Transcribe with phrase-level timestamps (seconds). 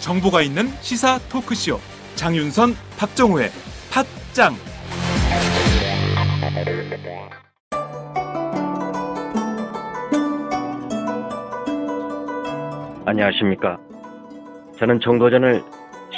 [0.00, 1.78] 정보가 있는 시사 토크쇼
[2.16, 3.50] 장윤선 박정호의
[3.90, 4.56] 팟짱
[13.06, 13.78] 안녕하십니까.
[14.78, 15.62] 저는 정도전을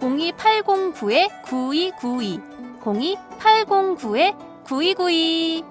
[0.00, 2.40] 02809-9292
[2.80, 5.64] 02809-9292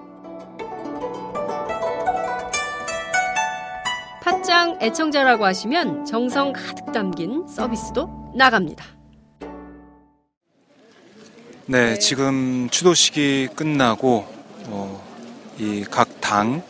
[4.22, 8.84] 팟짱 애청자라고 하시면 정성 가득 담긴 서비스도 나갑니다.
[11.66, 14.26] 네, 지금 추도식이 끝나고
[14.66, 15.02] 어,
[15.58, 16.62] 이각 당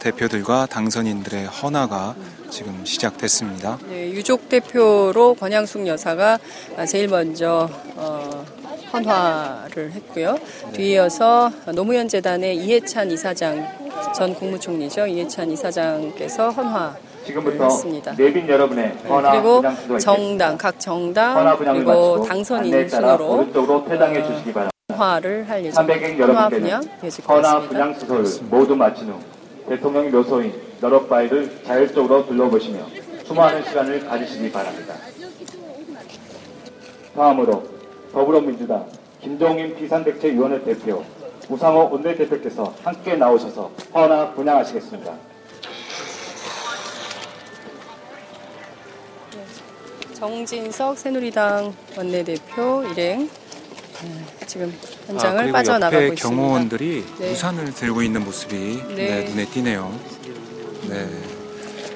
[0.00, 2.14] 대표들과 당선인들의 헌화가
[2.50, 3.78] 지금 시작됐습니다.
[3.88, 6.38] 네, 유족 대표로 권양숙 여사가
[6.88, 8.44] 제일 먼저 어,
[8.92, 10.38] 헌화를 했고요.
[10.72, 13.66] 뒤이어서 노무현 재단의 이해찬 이사장
[14.14, 15.06] 전 국무총리죠.
[15.06, 16.94] 이해찬 이사장께서 헌화
[17.26, 18.14] 지금부터 했습니다.
[18.16, 19.62] 내빈 여러분의 헌화 그리고
[19.98, 24.70] 정당 각 정당 그리고 당선인 순으로 오른쪽으로 퇴장해 주시기 바랍니다.
[24.92, 26.26] 헌화를 할 300인 예정입니다.
[26.26, 27.60] 헌화 분양 예측 헌화.
[27.60, 29.18] 분양 수소를 모두 마친 후
[29.68, 32.86] 대통령 묘소인 너럭바위를 자율적으로 둘러보시며
[33.24, 34.94] 수많은 시간을 가지시기 바랍니다.
[37.14, 37.64] 다음으로
[38.12, 38.86] 더불어민주당
[39.20, 41.04] 김종인 비상대책위원회 대표
[41.48, 45.14] 우상호 원내대표께서 함께 나오셔서 헌화 분양하시겠습니다.
[50.14, 53.28] 정진석 새누리당 원내대표 일행
[54.02, 54.74] 네, 지금
[55.08, 56.28] 아, 현장을 그리고 빠져나가고 옆에 있습니다.
[56.42, 57.32] 경호원들이 네.
[57.32, 58.94] 우산을 들고 있는 모습이 네.
[58.94, 59.98] 네, 눈에 띄네요.
[60.88, 61.08] 네.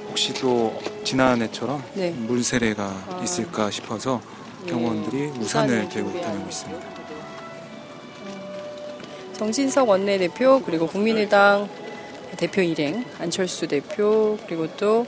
[0.08, 2.10] 혹시 또 지난해처럼 네.
[2.10, 3.20] 물세례가 아.
[3.22, 4.20] 있을까 싶어서
[4.64, 4.72] 네.
[4.72, 6.86] 경호원들이 우산을 우산을 들고 다니고 있습니다.
[9.34, 11.68] 정진석 원내대표 그리고 국민의당
[12.36, 15.06] 대표 일행 안철수 대표 그리고 또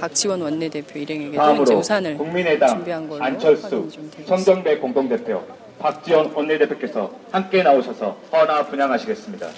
[0.00, 4.10] 박지원 원내대표 일행에게도 이제 다음으로 우산을 국민의당 준비한 걸로 안철수 확인이 좀.
[4.26, 5.44] 천정배 공동대표
[5.78, 9.48] 박지원 원내대표께서 함께 나오셔서 헌화 분양하시겠습니다.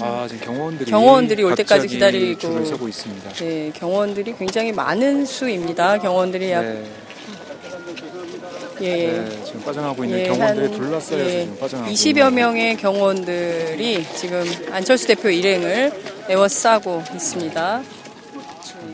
[0.00, 3.30] 아, 지금 경호원들이 경호원들이 올 때까지 기다리고 줄을 서고 있습니다.
[3.32, 5.98] 네, 경호원들이 굉장히 많은 수입니다.
[5.98, 6.84] 경호원들이 약 네,
[8.80, 12.76] 예, 네, 지금 빠져나가고 있는 예, 경호원들에 한, 둘러싸여서 예, 지금 빠져나가고 20여 있는 명의
[12.76, 15.92] 경호원들이 지금 안철수 대표 일행을
[16.28, 17.82] 에워싸고 있습니다.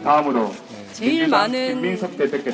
[0.02, 0.52] 다음으로
[0.92, 1.98] 제일 민주당 많은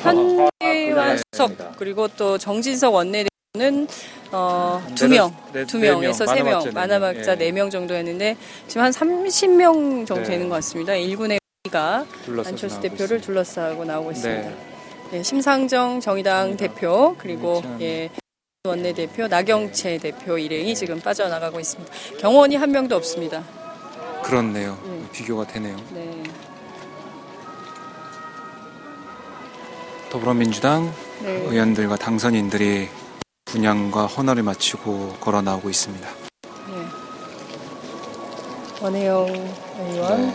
[0.02, 0.48] 한
[0.94, 1.74] 수석 분양하겠습니다.
[1.78, 3.86] 그리고 또 정진석 원내대표는
[4.32, 6.74] 어, 네, 두 명, 네, 두네 명에서 명, 세 명, 만화박자 네 명.
[6.74, 7.36] 만화박자 예.
[7.36, 10.30] 네명 정도였는데 지금 한 30명 정도 네.
[10.30, 10.94] 되는 것 같습니다.
[10.94, 11.38] 일군의
[11.70, 13.26] 가 둘러싸서 안철수 대표를 있습니다.
[13.26, 14.48] 둘러싸고 나오고 있습니다.
[14.48, 14.56] 네.
[15.12, 17.62] 네, 심상정 정의당 대표 그리고.
[17.80, 18.10] 예,
[18.66, 21.92] 원내대표 나경채 대표 일행이 지금 빠져나가고 있습니다.
[22.18, 23.44] 경원이 한 명도 없습니다.
[24.22, 24.78] 그렇네요.
[24.86, 25.02] 네.
[25.12, 25.76] 비교가 되네요.
[25.92, 26.22] 네.
[30.14, 30.94] 더불어민주당
[31.24, 31.44] 네.
[31.48, 32.88] 의원들과 당선인들이
[33.46, 36.08] 분양과 헌화를 마치고 걸어 나오고 있습니다.
[36.68, 36.86] 네.
[38.80, 39.26] 원혜영
[39.80, 40.34] 의원, 네.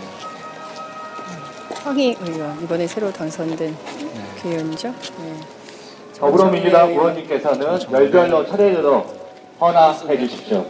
[1.75, 4.25] 황희 의원 이번에 새로 당선된 네.
[4.41, 4.93] 그 의원이죠.
[5.19, 5.39] 네.
[6.17, 6.89] 더불어민주당.
[6.89, 9.05] 의원님께서는 열별로 차례대로
[9.61, 10.65] 헌화해 주십시오.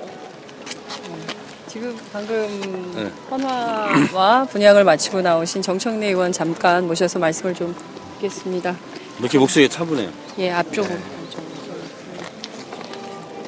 [1.65, 3.11] 지금 방금 네.
[3.31, 7.75] 헌화와 분양을 마치고 나오신 정청래 의원 잠깐 모셔서 말씀을 좀
[8.19, 8.75] 듣겠습니다.
[9.19, 10.11] 이렇게 목소리가 차분해요.
[10.39, 10.97] 예, 앞쪽으로.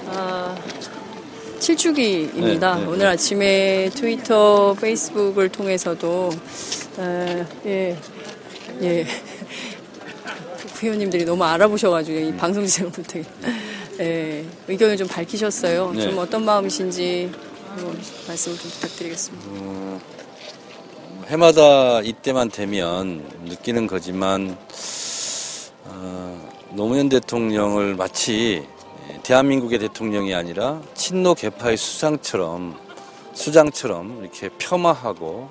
[0.07, 0.57] 아,
[1.59, 2.75] 7주기입니다.
[2.75, 3.06] 네, 네, 오늘 네.
[3.06, 6.31] 아침에 트위터, 페이스북을 통해서도,
[6.97, 7.97] 아, 예,
[8.81, 9.06] 예.
[10.73, 13.24] 국회의원님들이 너무 알아보셔가지고 이 방송 진행을 못하게
[14.00, 15.91] 예, 의견을 좀 밝히셨어요.
[15.91, 16.01] 네.
[16.01, 17.31] 좀 어떤 마음이신지
[17.77, 17.95] 뭐
[18.27, 20.00] 말씀을 좀 부탁드리겠습니다.
[21.27, 25.00] 해마다 이때만 되면 느끼는 거지만 어,
[26.74, 28.66] 노무현 대통령을 마치
[29.24, 32.80] 대한민국의 대통령이 아니라 친노 개파의 수상처럼
[33.33, 35.50] 수장처럼 이렇게 폄하하고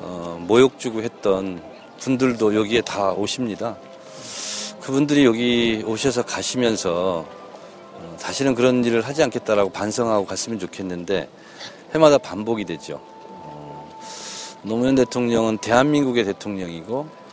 [0.00, 1.62] 어, 모욕 주고 했던
[2.00, 3.76] 분들도 여기에 다 오십니다.
[4.80, 7.24] 그분들이 여기 오셔서 가시면서
[7.94, 11.28] 어, 다시는 그런 일을 하지 않겠다라고 반성하고 갔으면 좋겠는데
[11.94, 13.00] 해마다 반복이 되죠.
[14.62, 17.23] 노무현 대통령은 대한민국의 대통령이고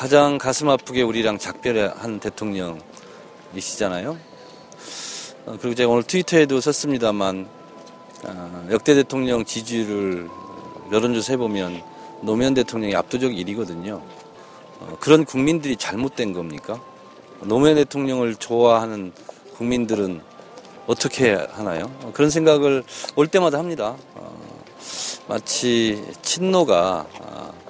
[0.00, 4.16] 가장 가슴 아프게 우리랑 작별한 대통령이시잖아요.
[5.44, 7.46] 어, 그리고 제가 오늘 트위터에도 썼습니다만
[8.24, 10.26] 어, 역대 대통령 지지율을
[10.90, 11.82] 여론조사 해보면
[12.22, 14.00] 노무현 대통령이 압도적 1위거든요.
[14.80, 16.80] 어, 그런 국민들이 잘못된 겁니까?
[17.42, 19.12] 노무현 대통령을 좋아하는
[19.58, 20.22] 국민들은
[20.86, 21.92] 어떻게 하나요?
[22.04, 22.84] 어, 그런 생각을
[23.16, 23.98] 올 때마다 합니다.
[24.14, 24.64] 어,
[25.28, 27.52] 마치 친노가 아,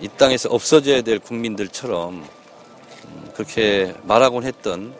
[0.00, 4.94] 이 땅에서 없어져야 될 국민들처럼 음, 그렇게 말하곤 했던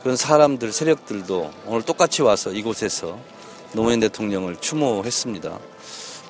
[0.00, 3.18] 그런 사람들 세력들도 오늘 똑같이 와서 이곳에서
[3.72, 5.58] 노무현 대통령을 추모했습니다.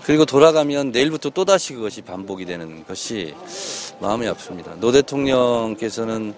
[0.04, 3.34] 그리고 돌아가면 내일부터 또다시 그것이 반복이 되는 것이
[4.00, 4.78] 마음이 아픕니다.
[4.78, 6.34] 노 대통령께서는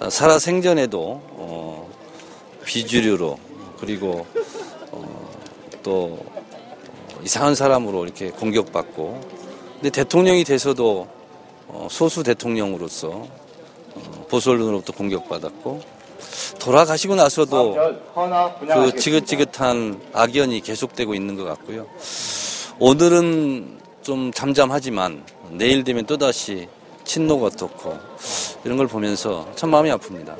[0.00, 1.90] 아, 살아 생전에도 어,
[2.64, 3.38] 비주류로
[3.78, 4.26] 그리고
[4.90, 5.30] 어,
[5.82, 6.18] 또
[7.22, 9.43] 이상한 사람으로 이렇게 공격받고
[9.84, 11.06] 근데 대통령이 돼서도
[11.68, 15.82] 어, 소수 대통령으로서 어, 보수 언론으로부터 공격받았고
[16.58, 17.74] 돌아가시고 나서도
[18.92, 18.96] 그.
[18.98, 21.86] 지긋지긋한 악연이 계속되고 있는 것 같고요.
[22.78, 26.66] 오늘은 좀 잠잠하지만 내일 되면 또다시
[27.04, 27.98] 친노가 어떻고
[28.64, 30.34] 이런 걸 보면서 참 마음이 아픕니다.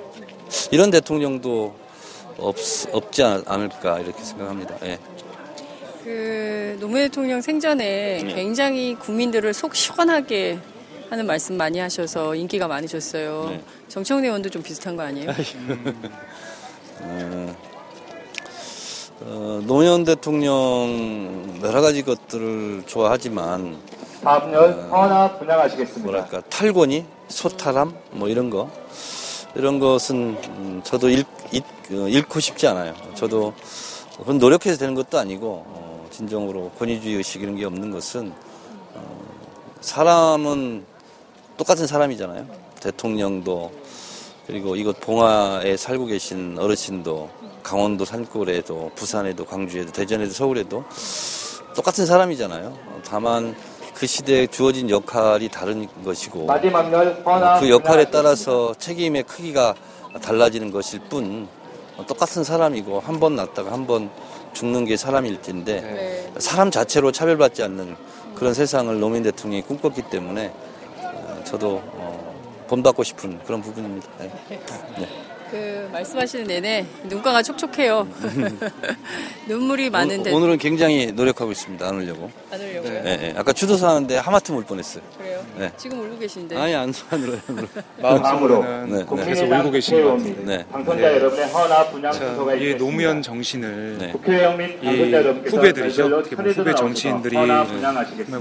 [0.70, 1.75] 이런 대통령도
[2.38, 2.56] 없,
[2.93, 4.75] 없지 않- 않을까 이렇게 생각합니다.
[4.85, 4.99] 예.
[6.04, 8.34] 그 노무현 대통령 생전에 네.
[8.34, 10.58] 굉장히 국민들을 속 시원하게
[11.08, 13.46] 하는 말씀 많이 하셔서 인기가 많으셨어요.
[13.48, 13.62] 네.
[13.88, 15.30] 정청래 의원도 좀 비슷한 거 아니에요?
[17.00, 17.56] 어,
[19.22, 23.78] 어, 노무현 대통령 여러 가지 것들을 좋아하지만
[24.22, 26.02] 다음 년 헌화 분양하시겠습니다.
[26.02, 28.70] 뭐랄까 탈권이 소탈함 뭐 이런 거
[29.54, 31.62] 이런 것은 음, 저도 잃, 잃,
[31.92, 32.94] 어, 잃고 싶지 않아요.
[33.14, 33.54] 저도
[34.18, 35.83] 그건 노력해서 되는 것도 아니고 어,
[36.19, 38.32] 진정으로 권위주의 의식 이런 게 없는 것은
[38.94, 39.25] 어,
[39.81, 40.84] 사람은
[41.56, 42.46] 똑같은 사람이잖아요.
[42.81, 43.72] 대통령도
[44.46, 47.28] 그리고 이곳 봉화에 살고 계신 어르신도
[47.64, 50.84] 강원도 산골에도 부산에도 광주에도 대전에도 서울에도
[51.75, 52.67] 똑같은 사람이잖아요.
[52.67, 53.56] 어, 다만
[53.94, 56.46] 그 시대에 주어진 역할이 다른 것이고
[57.60, 58.05] 그 역할에.
[58.10, 59.75] 따라서 책임의 크기가
[60.22, 61.49] 달라지는 것일 뿐
[61.96, 64.10] 어, 똑같은 사람이고 한 번 낳다가 한번
[64.54, 66.32] 죽는 게 사람일 텐데 네.
[66.40, 67.96] 사람 자체로 차별받지 않는
[68.34, 70.52] 그런 세상을 노무현 대통령이 꿈꿨기 때문에
[71.02, 74.08] 어, 저도 어, 본받고 싶은 그런 부분입니다.
[74.18, 74.30] 네.
[75.54, 78.08] 그 말씀하시는 내내 눈가가 촉촉해요.
[79.46, 81.86] 눈물이 많은 데 오, 늘은 굉장히 노력하고 있습니다.
[81.86, 82.28] 안 울려고.
[82.50, 82.92] 안 울려고요.
[82.92, 83.34] 예, 예.
[83.36, 85.04] 아까 추도사 하는데 하마터면 울 뻔했어요.
[85.16, 85.44] 그래요?
[85.56, 85.70] 네.
[85.76, 86.56] 지금 울고 계신데.
[86.56, 87.38] 아니 안, 안 울어요.
[88.02, 89.24] 마음속으로는 네, 네.
[89.26, 90.42] 계속 울고 계신 것 같은데.
[90.44, 90.64] 네.
[90.72, 91.16] 당선자 네.
[91.18, 92.74] 여러분의 헌화 분양 이.
[92.76, 94.10] 노무현 정신을 네.
[94.10, 96.06] 국회의원 당선자 여러분께서 후배들이죠.
[96.17, 97.36] 어떻게 보면 후배 정치인들이.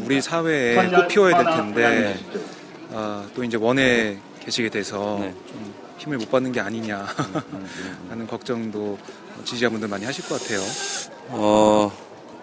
[0.04, 2.16] 우리 사회에 꽃피워야 될 텐데.
[2.92, 5.34] 아, 또 이제 원에 계시게 돼서 네.
[5.48, 5.73] 좀
[6.04, 7.08] 힘을 못 받는 게 아니냐
[8.10, 8.98] 하는 걱정도
[9.46, 10.60] 지지자분들 많이 하실 것 같아요.
[11.30, 11.92] 어,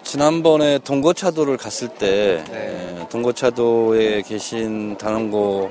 [0.03, 2.99] 지난번에 동거차도를 갔을 때, 네.
[3.03, 5.71] 에, 동거차도에 계신 단원고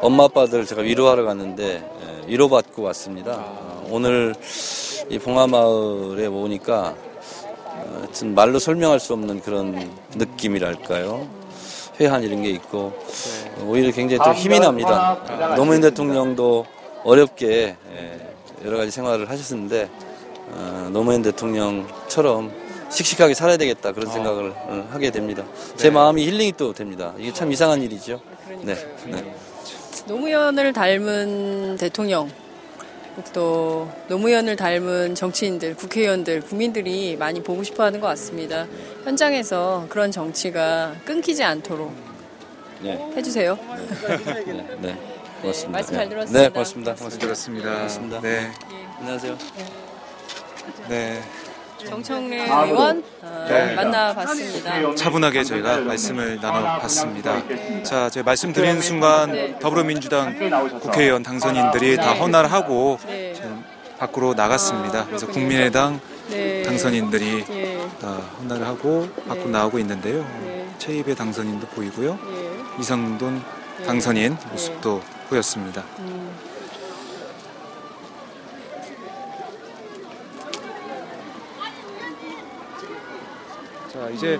[0.00, 3.32] 엄마 아빠들 제가 위로하러 갔는데, 에, 위로받고 왔습니다.
[3.32, 4.34] 어, 오늘
[5.10, 6.94] 이 봉화마을에 오니까,
[7.64, 11.28] 어, 하여튼 말로 설명할 수 없는 그런 느낌이랄까요.
[12.00, 12.94] 회한 이런 게 있고,
[13.58, 15.18] 어, 오히려 굉장히 또 힘이 납니다.
[15.28, 16.66] 아, 노무현 대통령도
[17.04, 18.18] 어렵게 에,
[18.64, 19.88] 여러 가지 생활을 하셨는데,
[20.48, 22.52] 어, 노무현 대통령처럼
[22.90, 25.44] 씩씩하게 살아야 되겠다 그런 생각을 어, 하게 됩니다.
[25.76, 27.12] 제 마음이 힐링이 또 됩니다.
[27.18, 28.20] 이게 참 이상한 일이죠.
[28.62, 28.74] 네,
[29.06, 29.34] 네.
[30.06, 32.30] 노무현을 닮은 대통령,
[33.32, 38.66] 또 노무현을 닮은 정치인들, 국회의원들, 국민들이 많이 보고 싶어 하는 것 같습니다.
[39.04, 41.92] 현장에서 그런 정치가 끊기지 않도록
[42.82, 43.58] 네, 해주세요.
[44.06, 45.15] 네, 네.
[45.42, 45.70] 고맙습니다.
[45.72, 46.08] 말씀 잘 네.
[46.10, 46.40] 들었습니다.
[46.42, 46.94] 네, 고맙습니다.
[46.94, 47.26] 고맙습니다.
[47.26, 47.74] 들었습니다.
[47.74, 48.20] 고맙습니다.
[48.20, 48.52] 네,
[49.00, 49.38] 안녕하세요.
[50.88, 51.22] 네.
[51.78, 53.74] 정청래 의원 어, 네.
[53.74, 54.94] 만나봤습니다.
[54.94, 57.42] 차분하게 저희가 말씀을 나눠봤습니다.
[57.84, 60.34] 자, 제가 말씀드린 순간 더불어민주당
[60.80, 63.34] 국회의원 당선인들이 다 헌화를 하고 네.
[63.34, 63.62] 지금
[63.98, 65.00] 밖으로 나갔습니다.
[65.00, 65.26] 아, 그래서.
[65.26, 66.00] 국민의당
[66.30, 66.62] 네.
[66.62, 70.26] 당선인들이 예, 다 헌화를 하고 밖으로 나오고 있는데요.
[70.44, 70.66] 네.
[70.78, 72.18] 최입의 당선인도 보이고요.
[72.32, 72.80] 예.
[72.80, 73.42] 이성돈
[73.86, 75.82] 당선인 모습도 보였습니다.
[75.98, 76.56] 음.
[83.92, 84.38] 자, 이제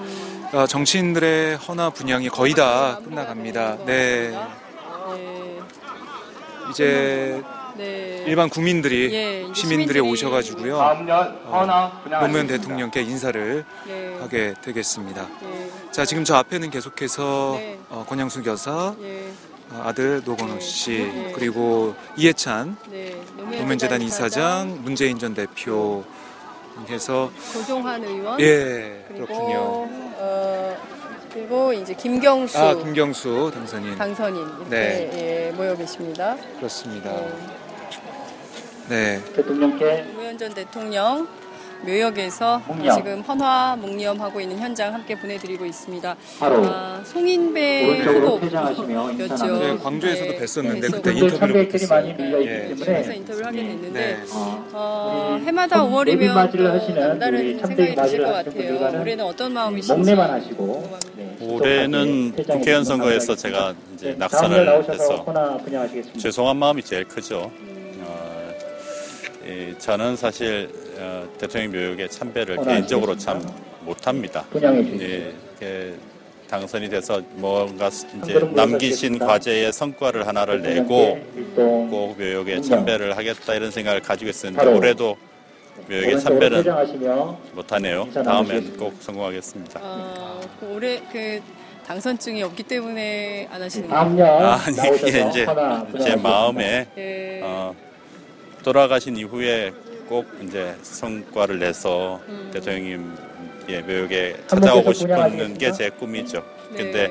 [0.53, 3.79] 어, 정치인들의 헌화 분양이 거의 다 끝나갑니다.
[3.87, 4.31] 네.
[4.31, 5.61] 네.
[6.71, 7.43] 이제
[7.77, 8.25] 네.
[8.27, 10.77] 일반 국민들이 예, 시민들이 오셔가지고요.
[10.99, 12.21] 분양하겠습니다.
[12.21, 14.19] 노무현 대통령께 인사를 네.
[14.21, 15.27] 하게 되겠습니다.
[15.45, 15.71] 예.
[15.91, 17.79] 자, 지금 저 앞에는 계속해서 네.
[17.89, 19.29] 어, 권양숙 여사, 예.
[19.29, 21.33] 어, 아들 노건호 씨, 네.
[21.35, 23.21] 그리고 이해찬 네.
[23.37, 26.05] 노무현재단 이사장, 문재인 전 대표
[26.89, 29.89] 해서 조종환 의원 예 그리고 그렇군요.
[30.19, 30.77] 어,
[31.33, 35.11] 그리고 이제 김경수 아 김경수 당선인 당선인 이렇게 네.
[35.15, 36.37] 예, 모여 계십니다.
[36.57, 37.11] 그렇습니다.
[38.89, 39.19] 네.
[39.19, 39.33] 네.
[39.35, 41.27] 대통령께 노무현 전 대통령
[41.85, 42.97] 묘역에서 묵념.
[42.97, 46.17] 지금 헌화 묵념하고 있는 현장 함께 보내드리고 있습니다.
[46.41, 49.23] 바로 아, 송인배 오른쪽으로 후보 퇴장하시며 였죠.
[49.23, 49.59] 인사나무.
[49.61, 52.15] 네, 광주에서도 뵀었는데 네, 그때 그래서 인터뷰를 참배들이 많이.
[52.15, 52.69] 밀려 예.
[52.71, 54.17] 있기 그래서 때문에 인터뷰를 하게 됐는데 네.
[54.33, 59.01] 어, 어, 해마다 선- 5월이면 내빈 맞이를 또 하시는 남다른 우리 생각이 드실 것 같아요.
[59.01, 60.15] 올해는 어떤 마음이신지.
[61.17, 63.37] 네, 올해는 국회의원 선거에서.
[63.37, 65.25] 제가 이제 네, 낙선을 해서.
[66.19, 67.39] 죄송한 마음이 제일 크죠.
[67.39, 67.76] 어, 이,
[69.79, 72.57] 저는 사실 어, 대통령 묘역에 참배를.
[72.65, 73.41] 개인적으로 참
[73.83, 74.45] 못합니다.
[74.55, 75.95] 예, 이렇게
[76.49, 81.19] 당선이 돼서 뭔가 이제 남기신 과제의 성과를 하나를 내고
[81.55, 82.61] 꼭 묘역에.
[82.61, 85.17] 참배를 하겠다 이런 생각을 가지고 있었는데 올해도
[85.89, 86.65] 묘역에 참배는
[87.55, 88.09] 못하네요.
[88.13, 88.77] 다음엔.
[88.77, 89.81] 꼭 성공하겠습니다.
[89.83, 91.41] 어, 그 올해 그
[91.87, 94.47] 당선증이 없기 때문에 안 하시는 거예요?
[94.49, 95.47] 아니 이게 이제
[96.03, 96.17] 제.
[96.17, 97.41] 마음에 예.
[97.45, 97.73] 어,
[98.67, 99.73] 돌아가신 이후에
[100.09, 102.51] 꼭 이제 성과를 내서 음.
[102.53, 105.59] 대통령님의 묘역에 한 찾아오고 싶은 분양하시겠습니까?
[105.59, 106.43] 게제 꿈이죠.
[106.73, 106.77] 네.
[106.77, 107.11] 근데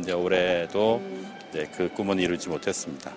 [0.00, 1.32] 이제 올해도 음.
[1.48, 3.12] 이제 그 꿈은 이루지 못했습니다.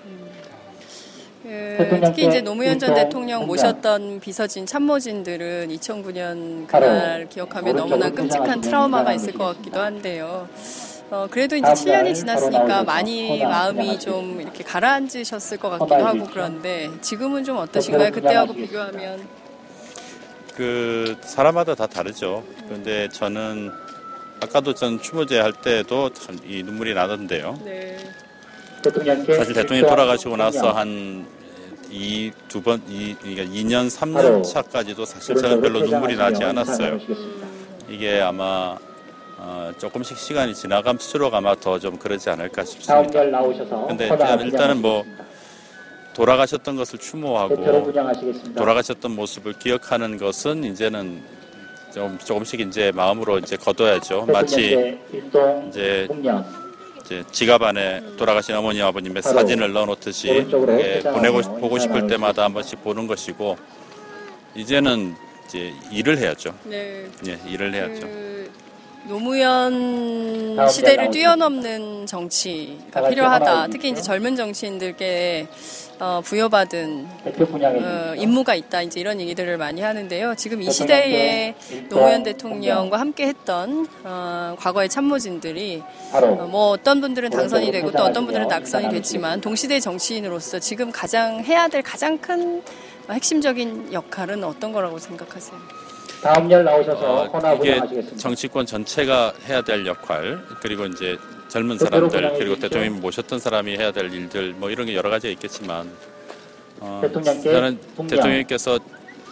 [1.42, 3.48] 그, 대통령께 특히 이제 노무현 전 대통령.
[3.48, 10.48] 모셨던 비서진 참모진들은 2009년 바로 그날 기억하면 너무나 끔찍한 트라우마가 있을 것 같기도 한데요.
[11.14, 14.00] 어, 그래도 이제 다음 7년이 날 바로 지났으니까 많이 마음이.
[14.00, 16.26] 좀 이렇게 가라앉으셨을 것 같기도 하고.
[16.26, 18.06] 그런데 지금은 좀 어떠신가요?
[18.10, 18.54] 대표로 그때하고.
[18.54, 19.28] 비교하면.
[20.56, 22.44] 그 사람마다 다 다르죠.
[22.66, 23.72] 그런데 저는
[24.42, 27.60] 아까도 전 추모제 할 때도 참 이 눈물이 나던데요.
[27.64, 27.98] 네.
[29.38, 30.72] 사실 대통령이 돌아가시고 나서.
[30.72, 31.26] 한
[31.92, 36.98] 이 두 번, 이, 그러니까 2년, 바로 3년 차까지도 사실 저는 별로 눈물이 나지 않았어요.
[37.88, 38.76] 이게 아마
[39.46, 43.02] 어, 조금씩 시간이 지나감수록 아마 더 좀 그러지 않을까 싶습니다.
[43.20, 45.04] 날 나오셔서 근데 헌화 일단- 일단은 뭐.
[46.16, 48.54] 돌아가셨던 것을 추모하고 분양하시겠습니다.
[48.62, 51.24] 돌아가셨던 모습을 기억하는 것은 이제는
[51.92, 54.28] 좀 조금씩 이제 마음으로 이제 거둬야죠.
[54.28, 54.96] 마치
[55.68, 56.08] 이제
[57.04, 62.06] 이제 지갑 안에 돌아가신 어머니 아버님의 사진을 넣어놓듯이 퇴장하며 보내고 보고 싶을.
[62.08, 63.58] 때마다 한 번씩 보는 것이고
[64.56, 65.16] 이제는
[65.48, 66.54] 이제 일을 해야죠.
[66.66, 67.08] 네.
[67.28, 68.02] 예, 일을 해야죠.
[68.02, 68.52] 그
[69.06, 73.68] 노무현 시대를 날 뛰어넘는 다 정치가 필요하다.
[73.68, 74.02] 특히 이제.
[74.02, 75.48] 젊은 정치인들께
[76.00, 78.14] 어, 부여받은 어.
[78.18, 78.82] 임무가 있다.
[78.82, 80.36] 이제 이런 얘기들을 많이 하는데요.
[80.36, 81.56] 지금 이 시대에
[81.90, 83.00] 노무현 대통령과 분양.
[83.00, 85.84] 함께 했던 어, 과거의 참모진들이
[86.14, 91.44] 어, 뭐 어떤 분들은 당선이 되고 또 어떤 분들은 낙선이 됐지만 동시대 정치인으로서 지금 가장
[91.44, 92.62] 해야 될 가장 큰
[93.08, 95.83] 어, 핵심적인 역할은 어떤 거라고 생각하세요?
[96.24, 98.18] 다음 날 나오셔서 어, 이게 분양하시겠습니다.
[98.18, 101.18] 정치권 전체가 해야 될 역할 그리고 이제
[101.50, 102.56] 젊은 대표로 사람들 그리고.
[102.56, 105.92] 대통령이 모셨던 사람이 해야 될 일들 뭐 이런 게 여러 가지가 있겠지만
[106.80, 107.52] 어, 대통령께.
[108.08, 108.80] 대통령께서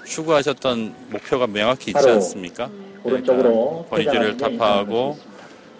[0.05, 2.69] 추구하셨던 목표가 명확히 있지 않습니까?
[3.03, 5.17] 오른쪽으로 권위주의를 퇴장하시며 타파하고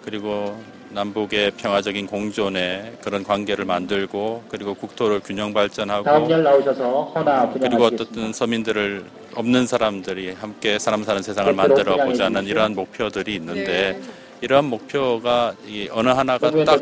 [0.04, 0.58] 그리고
[0.94, 7.84] 남북의 평화적인 공존에 그런 관계를 만들고 그리고 국토를 균형 발전하고 그리고.
[7.84, 12.46] 어떻든 서민들을 없는 사람들이 함께 사람 사는 세상을 만들어 보자는.
[12.46, 14.00] 이러한 목표들이 있는데 네.
[14.42, 16.80] 이러한 목표가 이 어느 하나가 딱,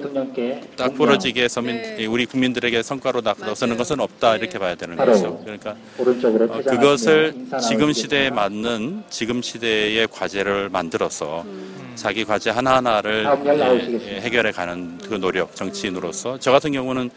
[0.77, 0.95] 딱.
[0.95, 1.97] 부러지게 서민 네.
[2.01, 3.77] 이 우리 국민들에게 성과로 나서는.
[3.77, 4.39] 것은 없다 네.
[4.39, 5.39] 이렇게 봐야 되는 바로 거죠.
[5.45, 7.35] 그러니까 오른쪽으로 어, 그것을
[7.69, 7.93] 지금.
[7.93, 11.93] 시대에 맞는 지금 시대의 과제를 만들어서 음.
[11.97, 14.17] 자기 과제 하나하나를 예.
[14.17, 17.11] 예, 해결해 가는 그 노력 정치인으로서 저 같은 경우는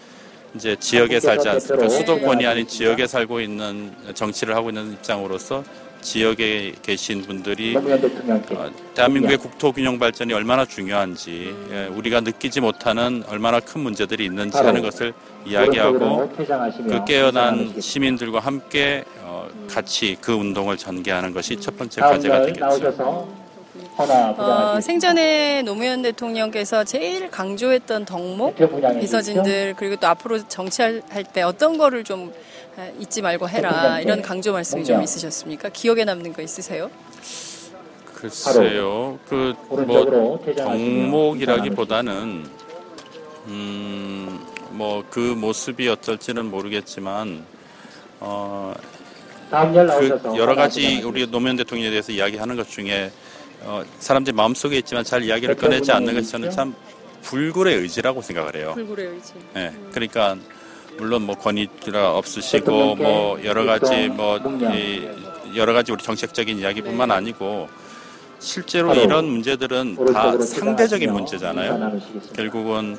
[0.56, 1.88] 이제 지역에 살지 않습니까?
[1.88, 5.64] 수도권이 아닌 지역에 살고 있는 정치를 하고 있는 입장으로서
[6.04, 13.60] 지역에 계신 분들이 어, 대한민국의 국토 균형 발전이 얼마나 중요한지 예, 우리가 느끼지 못하는 얼마나
[13.60, 15.14] 큰 문제들이 있는지 하는 것을
[15.46, 23.28] 이야기하고 그 깨어난 시민들과 함께 어, 같이 그 운동을 전개하는 것이 첫 번째 과제가 되겠죠.
[23.98, 28.56] 어, 생전에 노무현 대통령께서 제일 강조했던 덕목,
[29.00, 32.32] 비서진들 그리고 또 앞으로 정치할 때 어떤 거를 좀
[33.00, 35.70] 잊지 말고 해라 이런 강조 말씀이 좀 있으셨습니까?
[35.70, 36.90] 기억에 남는 거 있으세요?
[38.16, 42.46] 글쎄요, 그뭐 덕목이라기보다는
[43.48, 44.14] 음
[44.74, 47.46] 뭐 그 모습이 어떨지는 모르겠지만
[48.20, 48.74] 어.
[49.52, 53.12] 그 여러 가지 우리 노무현 대통령에 대해서 이야기하는 것 중에
[53.62, 56.74] 어, 사람들이 마음속에 있지만 잘 이야기를 꺼내지 않는 것이 저는 참
[57.22, 58.72] 불굴의 의지라고 생각을 해요.
[58.74, 59.34] 불굴의 의지.
[59.54, 60.38] 네, 그러니까
[60.98, 64.40] 물론 뭐 권위가 없으시고 뭐 여러 가지 뭐
[65.56, 67.70] 여러 가지 우리 정책적인 이야기뿐만 아니고
[68.40, 72.00] 실제로 이런 문제들은 다 상대적인 문제잖아요.
[72.36, 72.98] 결국은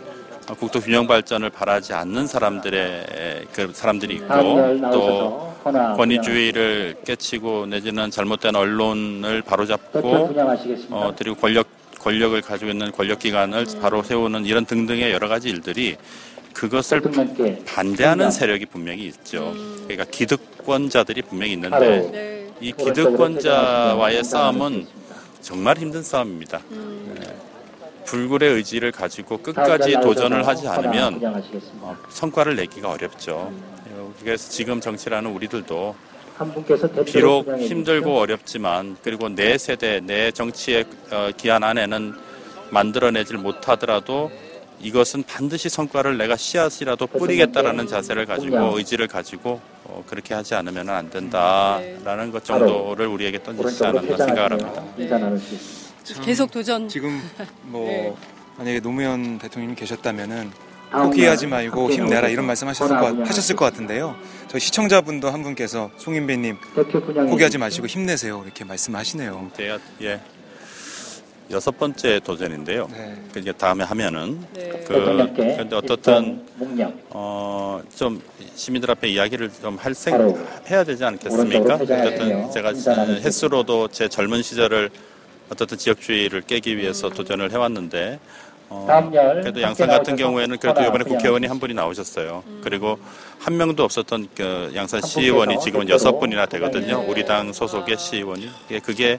[0.59, 5.55] 국토 균형 발전을 바라지 않는 사람들의 그 사람들이 있고 또
[5.97, 10.35] 권위주의를 깨치고 내지는 잘못된 언론을 바로잡고
[10.91, 11.67] 어 그리고 권력
[12.01, 15.97] 권력을 가지고 있는 권력 기관을 바로 세우는 이런 등등의 여러 가지 일들이
[16.55, 17.03] 그것을
[17.67, 19.53] 반대하는 세력이 분명히 있죠.
[19.83, 24.87] 그러니까 기득권자들이 분명히 있는데 이 기득권자와의 싸움은
[25.43, 26.61] 정말 힘든 싸움입니다.
[26.71, 27.37] 네.
[28.07, 31.21] 불굴의 의지를 가지고 끝까지 도전을 하지 않으면
[31.81, 33.53] 어, 성과를 내기가 어렵죠.
[34.21, 35.95] 그래서 지금 정치라는 우리들도
[37.07, 42.15] 비록 힘들고 어렵지만 그리고 내 세대, 내 정치의 어, 기한 안에는
[42.71, 44.31] 만들어내질 못하더라도
[44.85, 51.09] 이것은 반드시 성과를 내가 씨앗이라도 뿌리겠다라는 자세를 가지고 의지를 가지고 어, 그렇게 하지 않으면 안
[51.09, 54.85] 된다라는 것 정도를 우리에게 던지지 않았나 생각을 합니다.
[56.23, 56.87] 계속 도전.
[56.89, 57.19] 지금
[57.63, 58.15] 뭐 네.
[58.59, 60.53] 만약에 노무현 대통령이 계셨다면은
[60.91, 64.15] 포기하지 말고 힘내라 이런 말씀하셨을 것, 하셨을 것 같은데요.
[64.49, 66.59] 저희 시청자분도 한 분께서 송인배님
[67.31, 69.51] 포기하지 마시고 힘내세요 이렇게 말씀하시네요.
[69.57, 70.21] 네, 예.
[71.51, 72.89] 여섯 번째 도전인데요.
[72.91, 73.15] 네.
[73.33, 74.69] 그게 다음에 하면은 네.
[74.87, 74.95] 그
[75.37, 76.43] 근데 어떻든
[77.11, 78.21] 어 좀
[78.55, 80.15] 시민들 앞에 이야기를 좀 할 생
[80.71, 81.75] 해야 되지 않겠습니까?
[81.75, 82.73] 어쨌든 제가
[83.21, 84.91] 횟수로도 제 젊은 시절을
[85.51, 88.19] 어떻든 지역주의를 깨기 위해서 도전을 해왔는데
[88.69, 88.87] 어,
[89.43, 92.43] 그래도 양산 같은 경우에는 그래도 이번에 국회의원이 한 분이 나오셨어요.
[92.47, 92.61] 음.
[92.63, 92.99] 그리고
[93.39, 97.01] 한 명도 없었던 그 양산 시의원이 지금은 여섯 분이나 되거든요.
[97.01, 97.07] 네.
[97.07, 98.51] 우리 당 소속의 시의원이.
[98.83, 99.17] 그게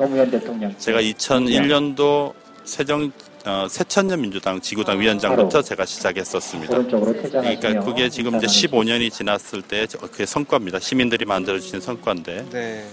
[0.77, 3.11] 제가 2001년도 세정
[3.45, 6.77] 어, 새천년 민주당 지구당 위원장부터 제가 시작했었습니다.
[6.87, 10.79] 그러니까 그게 지금 이제 15년이 지났을 때 그게 성과입니다.
[10.79, 12.45] 시민들이 만들어주신 성과인데.
[12.51, 12.85] 네.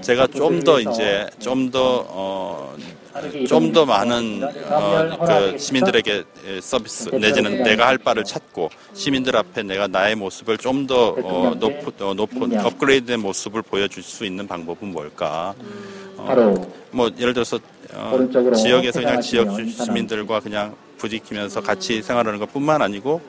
[0.00, 2.76] 제가 좀 더 이제 좀 더 어,
[3.48, 6.22] 좀 더 많은 어, 그 시민들에게
[6.60, 12.00] 서비스 내지는 내가 할 바를 찾고 시민들 앞에 내가 나의 모습을 좀 더 어, 높,
[12.00, 15.54] 어, 높은 업그레이드된 모습을 보여줄 수 있는 방법은 뭘까?
[16.16, 16.54] 어,
[16.92, 17.58] 뭐 예를 들어서
[17.92, 23.20] 어, 지역에서 그냥 지역 시민들과 그냥 부딪히면서 같이 생활하는 것뿐만 아니고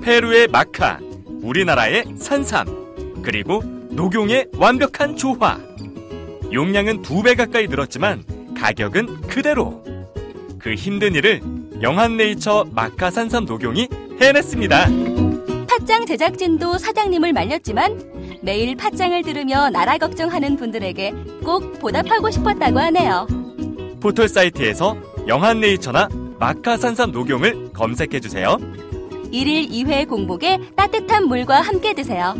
[0.02, 0.98] 페루의 마카,
[1.42, 5.65] 우리나라의 산삼, 그리고 녹용의 완벽한 조화.
[6.52, 8.24] 용량은 두 배 가까이 늘었지만
[8.56, 9.82] 가격은 그대로.
[10.58, 11.40] 그 힘든 일을
[11.82, 13.88] 영한네이처 마카산삼 녹용이
[14.20, 14.86] 해냈습니다.
[15.68, 21.12] 팥짱 제작진도 사장님을 말렸지만 매일 팥짱을 들으며 나라 걱정하는 분들에게
[21.44, 23.26] 꼭 보답하고 싶었다고 하네요.
[24.00, 28.56] 포털 사이트에서 영한네이처나 마카산삼 녹용을 검색해주세요.
[29.32, 32.34] 1일 2회 공복에 따뜻한 물과 함께 드세요.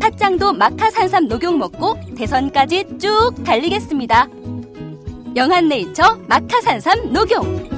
[0.00, 4.28] 팥짱도 마카산삼 녹용 먹고 대선까지 쭉 달리겠습니다.
[5.36, 7.74] 영한네이처 마카산삼 녹용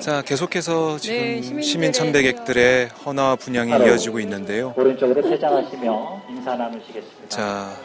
[0.00, 4.72] 자, 계속해서 지금 네, 시민 시민들의 참배객들의 헌화 분양이 이어지고 있는데요.
[4.76, 7.28] 오른쪽으로 퇴장하시며 인사 나누시겠습니다.
[7.28, 7.76] 자,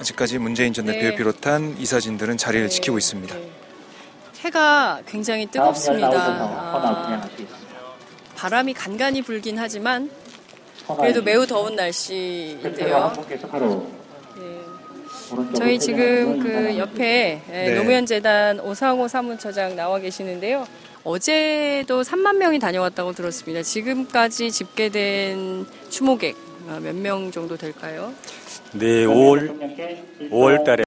[0.00, 0.94] 아직까지 문재인 전 네.
[0.94, 3.36] 대표를 비롯한 이사진들은 자리를 지키고 있습니다.
[4.40, 6.08] 해가 굉장히 뜨겁습니다.
[6.08, 7.63] 아, 분양하시겠습니다.
[8.36, 10.10] 바람이 간간히 불긴 하지만
[10.98, 13.12] 그래도 매우 더운 날씨인데요.
[15.32, 17.74] 오른쪽으로 저희 지금 그 옆에 예, 네.
[17.74, 20.66] 노무현재단 오상호 사무처장 나와 계시는데요.
[21.02, 23.62] 어제도 3만 명이 다녀왔다고 들었습니다.
[23.62, 26.36] 지금까지 집계된 추모객
[26.68, 28.12] 아, 몇명 정도 될까요?
[28.72, 30.84] 네, 5월 5월 달에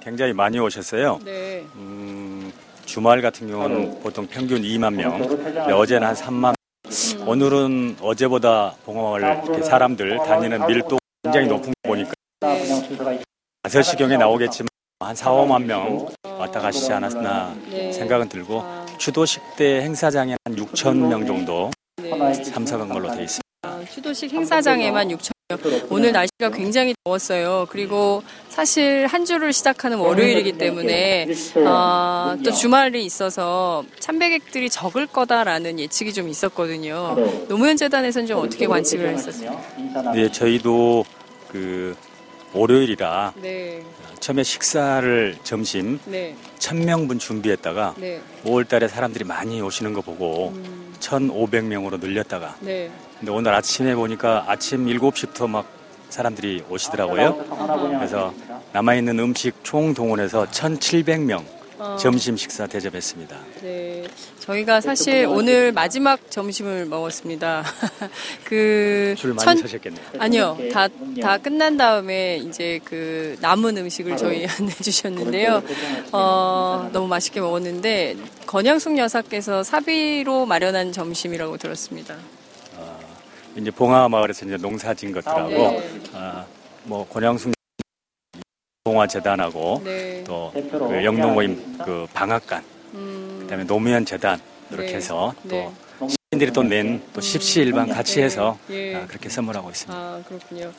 [0.00, 1.20] 굉장히 많이 오셨어요.
[1.24, 1.64] 네.
[1.74, 2.52] 음,
[2.84, 6.55] 주말 같은 경우는 보통 평균 2만 명, 근데 어제는 한 3만.
[7.26, 12.12] 오늘은 어제보다 봉화마을 이렇게 사람들 다니는 밀도 굉장히 높은 거 보니까
[13.64, 14.68] 5시경에 나오겠지만
[15.00, 17.92] 한 4, 5만 명 왔다 가시지 않았나 네.
[17.92, 18.64] 생각은 들고
[18.98, 21.70] 추도식 때 행사장에 한 6천 명 정도
[22.52, 23.42] 참석한 걸로 돼 있습니다.
[23.62, 25.35] 아, 추도식 행사장에만 6천 명.
[25.90, 27.68] 오늘 날씨가 굉장히 더웠어요.
[27.70, 31.28] 그리고 사실 한 주를 시작하는 월요일이기 때문에
[31.64, 37.14] 아, 또 주말이 있어서 참배객들이 적을 거다라는 예측이 좀 있었거든요.
[37.48, 39.62] 노무현 재단에서는 좀 어떻게 관측을 했었어요?
[40.14, 41.04] 네, 저희도
[41.52, 41.94] 그
[42.52, 43.84] 월요일이라 네,
[44.18, 50.52] 처음에 식사를 점심 네, 1000명분 준비했다가 네, 5월 달에 사람들이 많이 오시는 거 보고
[50.98, 52.90] 1,500명으로 늘렸다가 네.
[53.18, 55.66] 근데 오늘 아침에 보니까 아침 7시부터 막
[56.08, 57.36] 사람들이 오시더라고요.
[57.98, 58.32] 그래서
[58.72, 61.42] 남아있는 음식 총 동원해서 1,700명
[61.78, 61.96] 어.
[62.00, 63.36] 점심 식사 대접했습니다.
[63.62, 64.04] 네,
[64.40, 67.64] 저희가 사실 오늘 마지막 점심을 먹었습니다.
[68.44, 70.04] 그줄 많이 천- 서셨겠네요.
[70.18, 70.88] 아니요, 다
[71.20, 75.62] 다 끝난 다음에 이제 그 남은 음식을 저희한테 주셨는데요.
[76.12, 82.16] 어, 너무 맛있게 먹었는데 건양숙 여사께서 사비로 마련한 점심이라고 들었습니다.
[83.56, 86.00] 이제 봉화 마을에서 이제 농사 진 것들하고 네.
[86.14, 86.44] 아,
[86.84, 87.52] 뭐 권양숙
[88.84, 90.22] 봉화 재단하고 네.
[90.24, 92.62] 또 그 영농 모임 그 방앗간
[93.40, 94.40] 그다음에 노무현 재단
[94.70, 94.94] 이렇게 네.
[94.94, 95.64] 해서 네.
[95.64, 95.85] 또시
[96.32, 98.96] 민들이 또 낸 또 십시일반 같이 해서 예.
[98.96, 99.96] 아, 그렇게 선물하고 있습니다.
[99.96, 100.72] 아 그렇군요.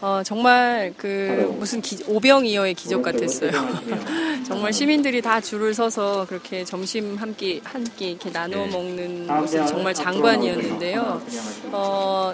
[0.00, 3.50] 어, 정말 그 무슨 기, 오병이어의 기적 같았어요.
[4.46, 9.66] 정말 시민들이 다 줄을 서서 그렇게 점심 한 끼 한 끼 이렇게 나누어 먹는 모습
[9.66, 11.20] 정말 장관이었는데요.
[11.72, 12.32] 어,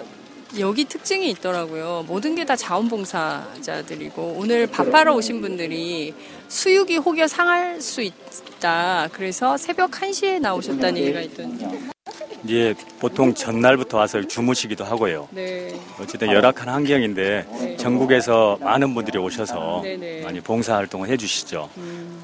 [0.57, 2.05] 여기 특징이 있더라고요.
[2.07, 6.13] 모든 게 다 자원봉사자들이고 오늘 밥하러 오신 분들이
[6.47, 9.07] 수육이 혹여 상할 수 있다.
[9.11, 11.79] 그래서 새벽 1시에 나오셨다는 얘기가 있던데.
[12.43, 15.27] 이제 보통 전날부터 와서 주무시기도 하고요.
[15.31, 15.77] 네.
[16.01, 20.21] 어쨌든 열악한 환경인데 전국에서 많은 분들이 오셔서 네네.
[20.23, 21.69] 많이 봉사 활동을 해주시죠.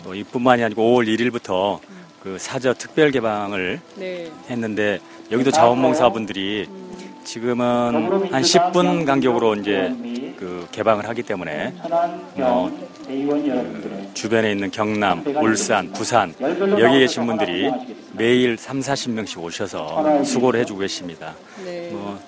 [0.04, 1.80] 또 이뿐만이 아니고 5월 1일부터
[2.24, 4.32] 그 사저 특별 개방을 네.
[4.50, 5.00] 했는데
[5.32, 6.68] 여기도 자원봉사분들이
[7.26, 9.94] 지금은 한 10분 간격으로 이제
[10.38, 11.74] 그 개방을 하기 때문에
[12.36, 16.34] 뭐그 주변에 있는 경남, 울산, 부산
[16.80, 17.70] 여기 계신 분들이
[18.14, 21.34] 매일 3, 40명씩 오셔서 수고를 해주고 계십니다.
[21.66, 21.90] 네.
[21.92, 22.20] 뭐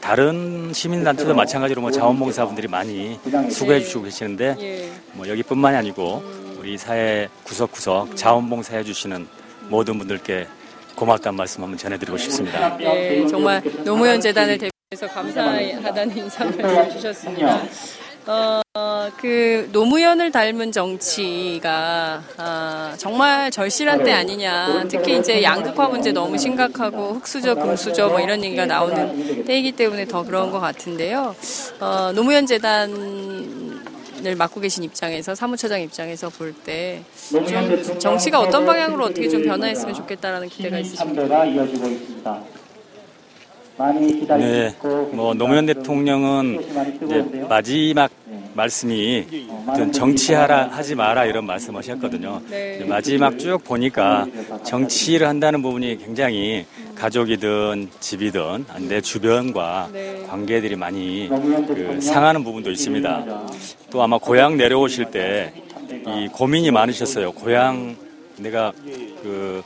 [0.00, 3.18] 다른 시민단체도 마찬가지로 뭐 자원봉사분들이 많이
[3.50, 4.90] 수고해 주시고 계시는데 예.
[5.14, 6.22] 뭐 여기뿐만이 아니고
[6.58, 9.26] 우리 사회 구석구석 자원봉사해 주시는
[9.68, 10.46] 모든 분들께
[10.96, 12.76] 고맙다는 말씀 한번 전해드리고 싶습니다.
[12.76, 17.62] 네, 정말 노무현 재단을 대표해서 감사하다는 인사 말씀 주셨습니다.
[18.26, 18.62] 어,
[19.20, 24.84] 그 노무현을 닮은 정치가 아, 정말 절실한 때 아니냐.
[24.88, 30.24] 특히 이제 양극화 문제 너무 심각하고 흑수저, 금수저 뭐 이런 얘기가 나오는 때이기 때문에 더
[30.24, 31.36] 그런 것 같은데요.
[31.80, 33.73] 어, 노무현 재단
[34.26, 39.94] 을 맡고 계신 입장에서 사무처장 입장에서 볼 때 좀 정치가 어떤 방향으로 어떻게 좀 변화했으면
[39.94, 41.44] 좋겠다라는 기대가 있으십니까?
[41.44, 42.40] 이어지고 있습니다.
[44.38, 44.74] 네,
[45.12, 46.60] 뭐 노무현 대통령은
[47.04, 48.10] 이제 마지막
[48.54, 49.26] 말씀이
[49.66, 52.40] 어떤 정치하라 하지 마라 이런 말씀하셨거든요.
[52.48, 52.84] 네.
[52.86, 54.26] 마지막 쭉 보니까
[54.64, 56.64] 정치를 한다는 부분이 굉장히
[56.94, 59.90] 가족이든 집이든 내 주변과
[60.28, 63.24] 관계들이 많이 그 상하는 부분도 있습니다.
[63.90, 65.52] 또 아마 고향 내려오실 때
[66.06, 67.32] 이 고민이 많으셨어요.
[67.32, 67.96] 고향
[68.36, 68.72] 내가
[69.22, 69.62] 그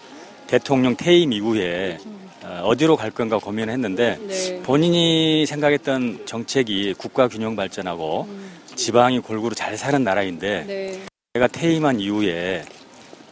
[0.46, 1.98] 대통령 퇴임 이후에
[2.44, 4.60] 어, 어디로 갈 건가 고민을 했는데 네.
[4.62, 8.28] 본인이 생각했던 정책이 국가 균형 발전하고
[8.78, 11.00] 지방이 골고루 잘 사는 나라인데 네.
[11.34, 12.64] 내가 퇴임한 이후에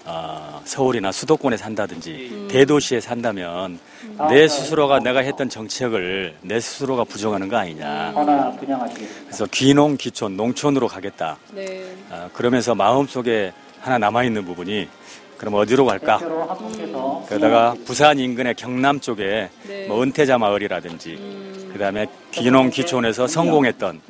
[0.04, 3.78] 어, 서울이나 수도권에 산다든지 대도시에 산다면
[4.28, 8.12] 내 스스로가 내가 했던 정책을 내 스스로가 부정하는 거 아니냐.
[8.58, 9.24] 분양하시겠습니다.
[9.24, 11.38] 그래서 귀농, 귀촌, 농촌으로 가겠다.
[11.52, 11.94] 네.
[12.10, 14.88] 어, 그러면서 마음 속에 하나 남아 있는 부분이
[15.38, 16.18] 그럼 어디로 갈까?
[17.28, 19.86] 그러다가 부산 인근의 경남 쪽에 네.
[19.86, 24.00] 뭐 은퇴자 마을이라든지 그다음에 귀농 귀촌에서 성공했던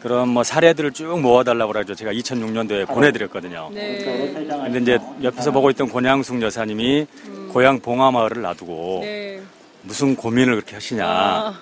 [0.00, 1.94] 그런 뭐 사례들을 쭉 모아달라고 그러죠.
[1.94, 3.70] 제가 2006년도에 보내드렸거든요.
[3.72, 4.32] 네.
[4.46, 7.06] 근데 이제 옆에서 보고 있던 권양숙 여사님이
[7.52, 9.40] 고향 봉화마을을 놔두고 네.
[9.82, 11.06] 무슨 고민을 그렇게 하시냐.
[11.06, 11.60] 아.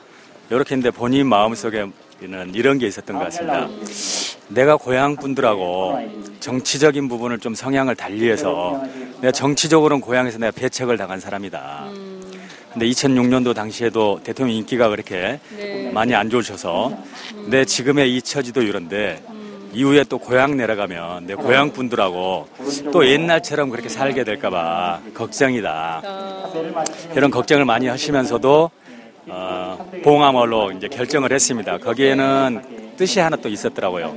[0.51, 1.87] 이렇게 했는데 본인 마음속에
[2.20, 3.68] 는 이런 게 있었던 것 같습니다.
[4.49, 5.99] 내가 고향 분들하고
[6.40, 8.83] 정치적인 부분을 좀 성향을 달리해서
[9.20, 11.88] 내가 정치적으로는 고향에서 내가 배척을 당한 사람이다.
[12.76, 15.90] 근데 2006년도 당시에도 대통령 인기가 그렇게 네.
[15.94, 16.92] 많이 안 좋으셔서
[17.46, 19.22] 내 지금의 이 처지도 이런데
[19.72, 22.46] 이후에 또 고향 내려가면 내 고향 분들하고
[22.92, 26.02] 또 옛날처럼 그렇게 살게 될까봐 걱정이다.
[27.14, 28.70] 이런 걱정을 많이 하시면서도
[29.28, 31.78] 어, 봉화마을로 이제 결정을 했습니다.
[31.78, 34.14] 거기에는 뜻이 하나 또 있었더라고요.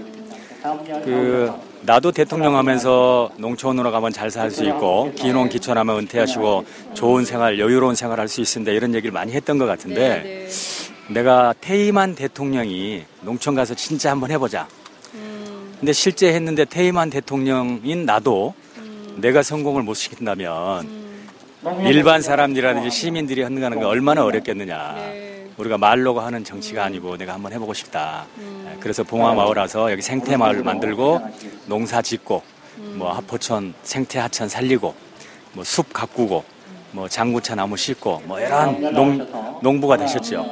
[1.06, 7.60] 그 나도 대통령 하면서 농촌으로 가면 잘 살 수 있고 기농 기촌하면 은퇴하시고 좋은 생활
[7.60, 10.48] 여유로운 생활 할 수 있습니다 이런 얘기를 많이 했던 것 같은데
[11.08, 14.68] 내가 퇴임한 대통령이 농촌 가서 진짜 한번 해보자.
[15.80, 18.54] 근데 실제 했는데 퇴임한 대통령인 나도
[19.16, 20.88] 내가 성공을 못 시킨다면
[21.86, 25.29] 일반 사람들이라든지 시민들이 하는 게 얼마나 어렵겠느냐
[25.60, 28.26] 우리가 말로가 하는 정치가 아니고 내가 한번 해보고 싶다.
[28.80, 31.22] 그래서 봉화 마을 와서 여기 생태 마을 만들고
[31.66, 32.42] 농사 짓고
[32.96, 34.96] 뭐 하포천 생태 하천 살리고
[35.54, 36.46] 뭐 숲 가꾸고
[36.92, 40.46] 뭐 장구차 나무 심고 뭐 이런 농, 농부가 되셨죠.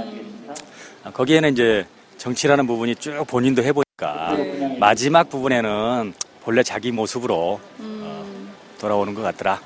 [1.05, 1.85] 아, 거기에는 이제
[2.17, 4.35] 정치라는 부분이 쭉 본인도 해보니까
[4.77, 8.25] 마지막 부분에는 본래 자기 모습으로 어,
[8.77, 9.61] 돌아오는 것 같더라.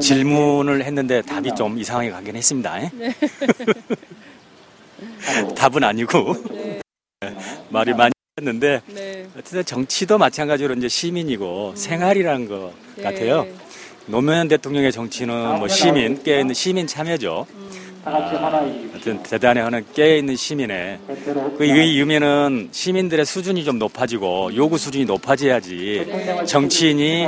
[0.00, 2.82] 질문을 했는데 답이 좀 이상하게 가긴 했습니다.
[2.82, 2.90] 예?
[5.56, 6.34] 답은 아니고
[7.70, 9.26] 말이 많이 했는데 네.
[9.38, 13.46] 어쨌든 정치도 마찬가지로 이제 시민이고 생활이라는 것 같아요.
[14.06, 17.46] 노무현 대통령의 정치는 뭐 시민 깨어있는 시민 참여죠.
[18.02, 20.98] 하나 하여튼 대단히 하는 깨어있는 시민의
[21.58, 26.06] 그 의미는 시민들의 수준이 좀 높아지고 요구 수준이 높아져야지
[26.46, 27.26] 정치인이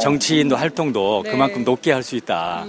[0.00, 2.64] 정치인도 활동도 그만큼 높게 할 수 있다.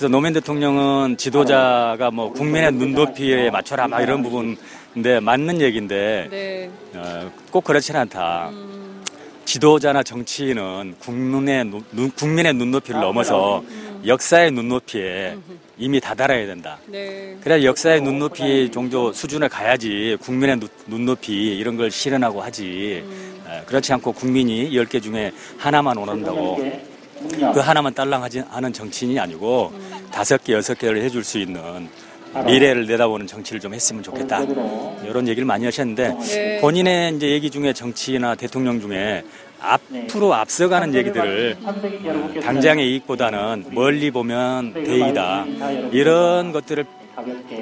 [0.00, 6.70] 그래서 노무현 대통령은 지도자가 뭐 국민의 눈높이에 맞춰라 막 이런 부분인데 맞는 얘기인데 네.
[6.94, 8.50] 어, 꼭 그렇지는 않다.
[9.44, 13.62] 지도자나 정치인은 국민의, 눈, 국민의 눈높이를 넘어서
[14.06, 15.36] 역사의 눈높이에
[15.76, 16.78] 이미 다다라야 된다.
[16.86, 17.36] 네.
[17.42, 23.04] 그래야 역사의 눈높이 정도 수준에 가야지 국민의 눈- 눈높이 이런 걸 실현하고 하지.
[23.46, 26.89] 에, 그렇지 않고 국민이 10개 중에 하나만 원한다고
[27.52, 29.72] 그 하나만 딸랑하지 않은 정치인이 아니고
[30.10, 31.88] 다섯 개, 여섯 개를 해줄 수 있는
[32.46, 34.42] 미래를 내다보는 정치를 좀 했으면 좋겠다.
[35.04, 36.60] 이런 얘기를 많이 하셨는데 네.
[36.60, 39.24] 본인의 이제 얘기 중에 정치나 대통령 중에
[39.60, 45.44] 앞으로 앞서가는 얘기들을 어, 당장의 이익보다는 멀리 보면 대의다.
[45.92, 46.86] 이런 것들을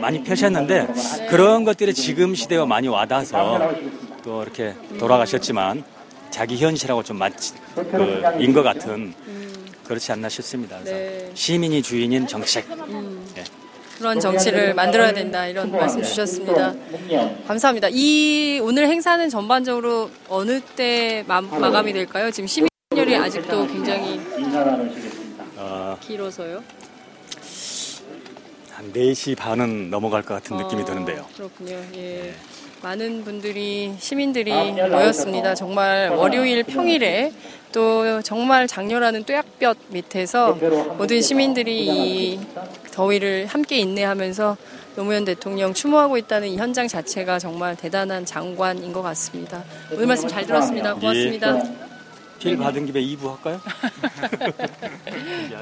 [0.01, 0.87] 많이 펴셨는데
[1.31, 3.73] 그런 것들이 지금 시대와 많이 와닿아서
[4.23, 5.83] 또 이렇게 돌아가셨지만
[6.31, 9.15] 자기 현실하고 좀 맞지, 그, 인것 같은
[9.85, 10.79] 그렇지 않나 싶습니다.
[10.81, 11.31] 그래서 네.
[11.35, 12.67] 시민이 주인인 정책.
[13.37, 13.45] 예.
[13.99, 16.73] 그런 정치를 만들어야 된다 이런 말씀 주셨습니다.
[17.49, 17.89] 감사합니다.
[17.91, 22.31] 이 오늘 행사는 전반적으로 어느 때 마, 마감이 될까요?
[22.31, 24.21] 지금 시민열이 아직도 굉장히
[25.57, 26.63] 어, 길어서요.
[28.71, 31.27] 한 4시 반은 넘어갈 것 같은 느낌이 어, 드는데요.
[31.35, 31.83] 그렇군요.
[31.97, 32.35] 예.
[32.83, 35.55] 많은 분들이 시민들이 모였습니다.
[35.55, 37.33] 정말 월요일 평일에
[37.73, 40.55] 또 정말 장렬하는 뙤약볕 밑에서
[40.97, 42.41] 모든 시민들이 이
[42.93, 44.57] 더위를 함께 인내하면서
[44.97, 49.63] 노무현 대통령 추모하고 있다는 이 현장 자체가 정말 대단한 장관인 것 같습니다.
[49.93, 50.95] 오늘 말씀 잘 들었습니다.
[50.95, 51.63] 고맙습니다.
[52.39, 53.61] 필 받은 김에 2부 할까요?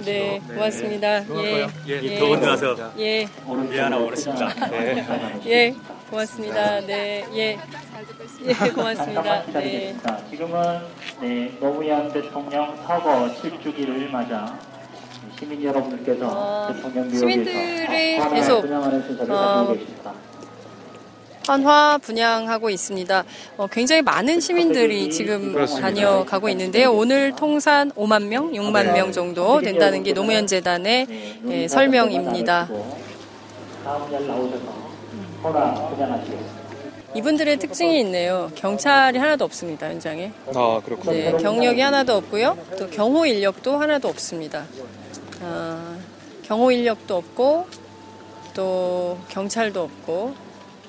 [0.04, 1.24] 네, 고맙습니다.
[1.42, 3.26] 예, 예, 더운 데 와서 예,
[3.70, 4.68] 미안하고 그렇습니다.
[4.70, 5.06] 네.
[5.46, 5.74] 예,
[6.10, 6.80] 고맙습니다.
[6.80, 7.58] 네, 예,
[8.44, 9.44] 예, 고맙습니다.
[9.52, 9.96] 네.
[10.04, 10.80] 자, 지금은
[11.20, 14.56] 네, 노무현 대통령 서거 7주기를 맞아
[15.38, 19.76] 시민 여러분들께서 대통령 묘역에서 어, 시민들의 환호를 계속, 어.
[21.46, 23.24] 환화 분양하고 있습니다.
[23.56, 26.92] 어, 굉장히 많은 시민들이 지금 다녀가고 있는데요.
[26.92, 31.06] 오늘 통산 5만 명, 6만 명 정도 된다는 게 노무현 재단의
[31.48, 32.68] 예, 설명입니다.
[33.84, 34.85] 다음 날 나오셔서
[35.46, 36.66] 허나 분양하시겠습니다.
[37.14, 38.50] 이분들의 특징이 있네요.
[38.56, 40.32] 경찰이 하나도 없습니다, 현장에.
[40.54, 41.12] 아 그렇군요.
[41.12, 42.58] 네, 경력이 하나도 없고요.
[42.78, 44.64] 또 경호 인력도 하나도 없습니다.
[45.42, 45.96] 아,
[46.42, 47.66] 경호 인력도 없고
[48.54, 50.34] 또 경찰도 없고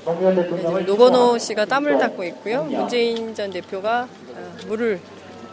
[0.06, 2.64] 네, 노건호 씨가 땀을 닦고 있고요.
[2.64, 5.00] 문재인 전 대표가 아, 물을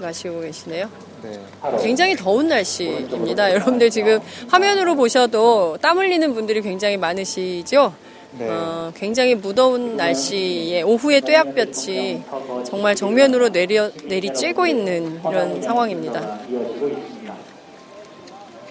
[0.00, 0.88] 마시고 계시네요.
[1.22, 1.40] 네.
[1.82, 3.52] 굉장히 더운 날씨입니다.
[3.52, 4.18] 여러분들 지금
[4.50, 7.94] 화면으로 보셔도 땀 흘리는 분들이 굉장히 많으시죠?
[8.38, 8.48] 네.
[8.48, 12.22] 어, 굉장히 무더운 날씨에 오후에 뙤약볕이
[12.66, 16.40] 정말 정면으로 내려, 내리 쬐고 있는 이런 상황입니다.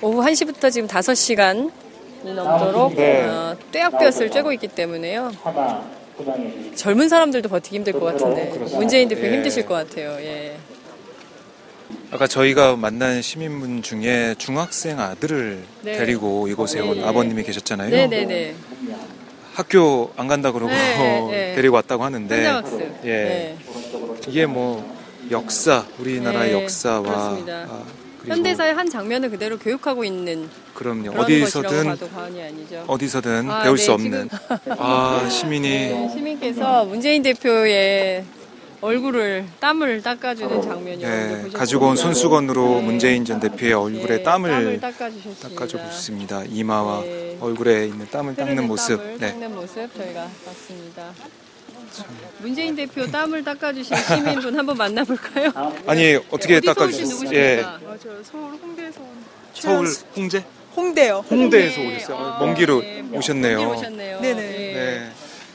[0.02, 1.72] 오후 1시부터 지금 5시간이
[2.24, 3.26] 넘도록 네.
[3.26, 5.32] 어, 뙤약볕을 쬐고 있기 때문에요.
[6.76, 9.34] 젊은 사람들도 버티기 힘들 것 같은데 문재인 대표 예.
[9.34, 10.12] 힘드실 것 같아요.
[10.20, 10.58] 예.
[12.12, 15.98] 아까 저희가 만난 시민분 중에 중학생 아들을 네.
[15.98, 17.04] 데리고 이곳에 온 네.
[17.04, 17.90] 아버님이 계셨잖아요.
[17.90, 18.56] 네네네.
[19.54, 21.54] 학교 안 간다 그러고 네, 네.
[21.56, 22.62] 데리고 왔다고 하는데.
[23.06, 23.10] 예.
[23.10, 23.58] 네.
[24.28, 24.84] 이게 뭐
[25.32, 27.10] 역사 우리나라의 네, 역사와.
[27.10, 27.84] 아,
[28.26, 31.98] 현대사의 한 장면을 그대로 교육하고 있는 그럼요 어디서든.
[32.88, 34.30] 어디서든 아, 배울 네, 수 없는
[34.80, 38.24] 아 시민이 네, 시민께서 문재인 대표의
[38.84, 41.96] 얼굴을 땀을 닦아주는 장면이 예, 여러분들 가지고 온.
[41.96, 42.82] 손수건으로 네.
[42.82, 46.44] 문재인 전 대표의 얼굴에 네, 땀을 닦아주셨습니다.
[46.50, 47.38] 이마와 네.
[47.40, 48.98] 얼굴에 있는 땀을 닦는 모습.
[48.98, 49.32] 땀을 네.
[49.32, 51.14] 닦는 모습 저희가 봤습니다.
[52.40, 55.52] 문재인 대표 땀을 닦아주신 시민분 한번 만나볼까요?
[55.88, 57.30] 아니 어떻게 닦아주셨어요?
[57.34, 57.62] 예.
[57.64, 59.08] 아, 저 서울 홍대에서 온
[59.54, 60.44] 서울 홍제?
[60.76, 61.24] 홍대요.
[61.30, 61.96] 홍대에서 네.
[61.96, 62.18] 오셨어요.
[62.18, 63.02] 아, 먼 길로 네.
[63.14, 63.58] 오셨네요.
[63.60, 64.20] 먼 길 오셨네요.
[64.20, 64.42] 네네.
[64.42, 64.74] 예.
[64.74, 65.12] 네.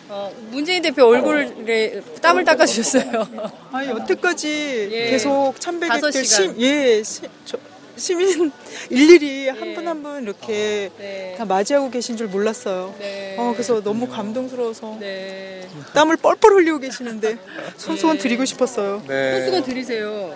[0.09, 3.29] 어, 문재인 대표 얼굴에 땀을 닦아주셨어요.
[3.73, 5.11] 아니 여태까지 예.
[5.11, 6.25] 계속 참배객들.
[6.25, 7.59] 시, 예, 시, 저,
[7.97, 8.51] 시민
[8.91, 11.35] 일일이 한 분 한분 이렇게 네.
[11.37, 12.95] 다 맞이하고 계신 줄 몰랐어요.
[12.99, 13.35] 네.
[13.39, 15.69] 어, 그래서 너무 감동스러워서 네.
[15.95, 17.37] 땀을 뻘뻘 흘리고 계시는데
[17.77, 18.23] 손수건 네.
[18.23, 19.03] 드리고 싶었어요.
[19.07, 19.37] 네.
[19.41, 20.35] 손수건 드리세요.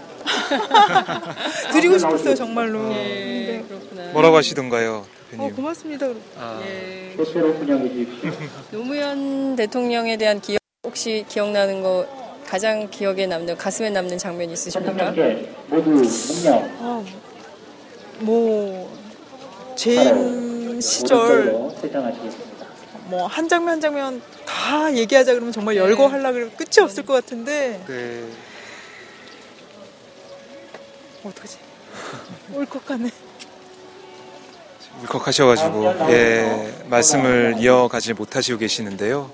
[1.73, 2.89] 드리고 싶었어요 정말로.
[2.89, 3.65] 네, 네.
[3.69, 4.13] 그렇구나.
[4.13, 5.57] 뭐라고 하시던가요, 어, 대표님?
[5.57, 6.07] 고맙습니다.
[6.39, 7.15] 아, 네.
[7.17, 8.31] 분양해 주십시오.
[8.71, 12.07] 노무현 대통령에 대한 기억 혹시 기억나는 거
[12.47, 14.93] 가장 기억에 남는 가슴에 남는 장면이 있으십니까?
[15.13, 17.05] 대통령께 모두 묵념 어,
[18.21, 18.97] 뭐
[19.77, 22.67] 재임 시절 오른쪽으로 퇴장하시겠습니다.
[23.07, 27.15] 뭐 한 장면 한 장면 다 얘기하자 그러면 정말 열거 하려 그러면 끝이 없을 것
[27.15, 28.25] 같은데 네.
[31.25, 31.59] 어떡하지?
[32.55, 33.11] 울컥하네.
[35.01, 39.31] 울컥하셔가지고 예 말씀을 이어가지 못하시고 계시는데요.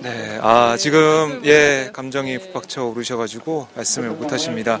[0.00, 4.78] 네, 아 지금 예 감정이 북박쳐 오르셔가지고 말씀을 못하십니다.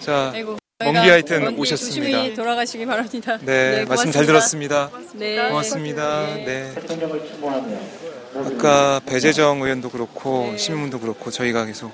[0.00, 2.18] 자, 아이고, 먼 저희가 길 하여튼 오셨습니다.
[2.18, 3.38] 조심히 돌아가시기 바랍니다.
[3.42, 4.88] 네, 말씀 잘 고맙습니다.
[4.88, 4.90] 들었습니다.
[5.14, 5.48] 네.
[5.48, 6.26] 고맙습니다.
[6.36, 6.72] 네.
[6.74, 6.86] 대
[8.34, 10.58] 아까 배재정 의원도 그렇고 네.
[10.58, 11.90] 시민분도 그렇고 저희가 계속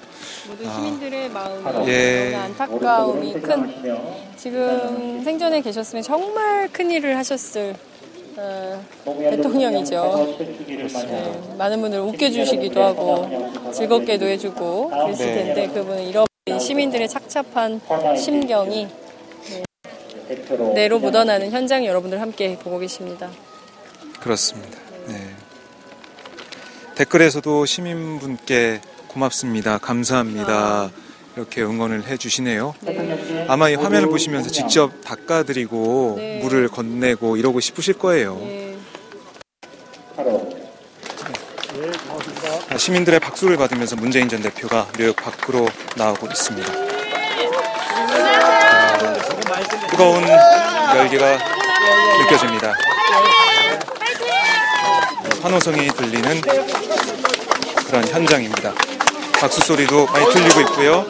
[0.48, 2.34] 모든 아, 시민들의 마음에 예.
[2.34, 7.74] 안타까움이 큰 지금 생전에 계셨으면 정말 큰 일을 하셨을
[8.36, 9.36] 어, 대통령이죠.
[9.36, 15.34] 대통령 서거 7주기를 맞아 네, 많은 분들 웃겨주시기도 하고 즐겁게도 해주고 그랬을 네.
[15.34, 17.80] 텐데 그분은 잃어버린 시민들의 착잡한
[18.18, 18.88] 심경이
[20.28, 23.30] 대표로 내로 묻어나는 현장 여러분들 함께 보고 계십니다.
[24.18, 24.78] 그렇습니다.
[25.06, 25.43] 네.
[26.94, 29.78] 댓글에서도 시민분께 고맙습니다.
[29.78, 30.90] 감사합니다.
[31.36, 32.74] 이렇게 응원을 해주시네요.
[33.48, 36.40] 아마 이 화면을 보시면서 직접 닦아드리고 네.
[36.40, 38.38] 물을 건네고 이러고 싶으실 거예요.
[42.70, 46.72] 아, 시민들의 박수를 받으면서 문재인 전 대표가 묘역 밖으로 나오고 있습니다.
[48.30, 48.98] 아,
[49.90, 50.22] 뜨거운
[50.96, 51.38] 열기가
[52.20, 52.74] 느껴집니다.
[55.42, 56.40] 환호성이 들리는
[57.94, 58.74] 그런 현장입니다.
[59.38, 61.06] 박수 소리도 많이 들리고 있고요.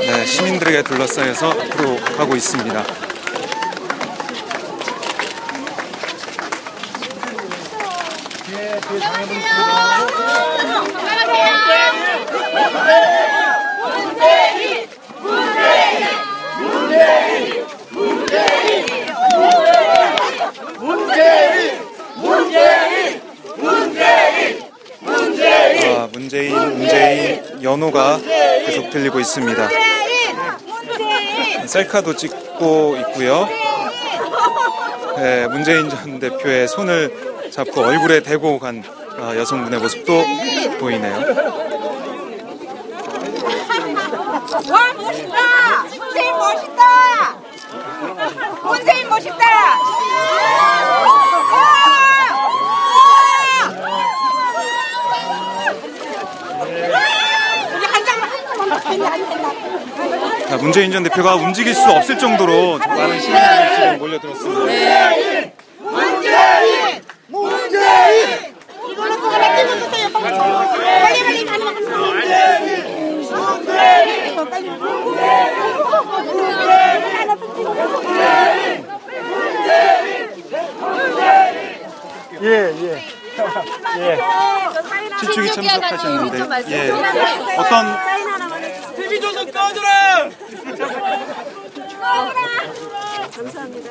[0.00, 2.84] 네, 시민들에게 둘러싸여서 앞으로 가고 있습니다.
[25.98, 28.20] 아, 문재인, 문재인 연호가
[28.66, 29.68] 계속 들리고 있습니다.
[31.66, 33.48] 셀카도 찍고 있고요.
[35.16, 38.82] 네, 문재인 전 대표의 손을 잡고 얼굴에 대고 간
[39.20, 40.24] 아, 여성분의 모습도
[40.78, 41.16] 보이네요.
[44.70, 45.82] 와 멋있다!
[45.98, 47.38] 문재인 멋있다!
[48.62, 49.44] 문재인 멋있다!
[60.60, 64.60] 문재인 전 대표가 움직일 수 없을 정도로 많은 시민들이 지금 몰려들었습니다.
[65.78, 67.02] 문재인!
[67.28, 68.54] 문재인!
[68.90, 70.08] 이걸로 또 하나 찍어주세요.
[70.10, 73.28] 빨리 빨리 가는 문재인!
[73.30, 74.28] 문재인!
[82.40, 83.02] 예, 예.
[83.98, 84.18] 예.
[85.20, 86.90] 실축이 참석하셨는데 예,
[87.56, 87.96] 어떤
[88.96, 90.30] TV 조선 꺼줘라!
[93.38, 93.90] 감사합니다.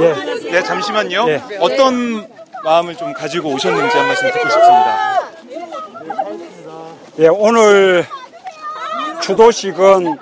[0.00, 1.24] 예, 네, 잠시만요.
[1.28, 1.40] 예.
[1.60, 2.26] 어떤
[2.64, 5.30] 마음을 좀 가지고 오셨는지 한 말씀 듣고 싶습니다.
[7.20, 8.04] 예, 오늘
[9.22, 10.18] 주도식은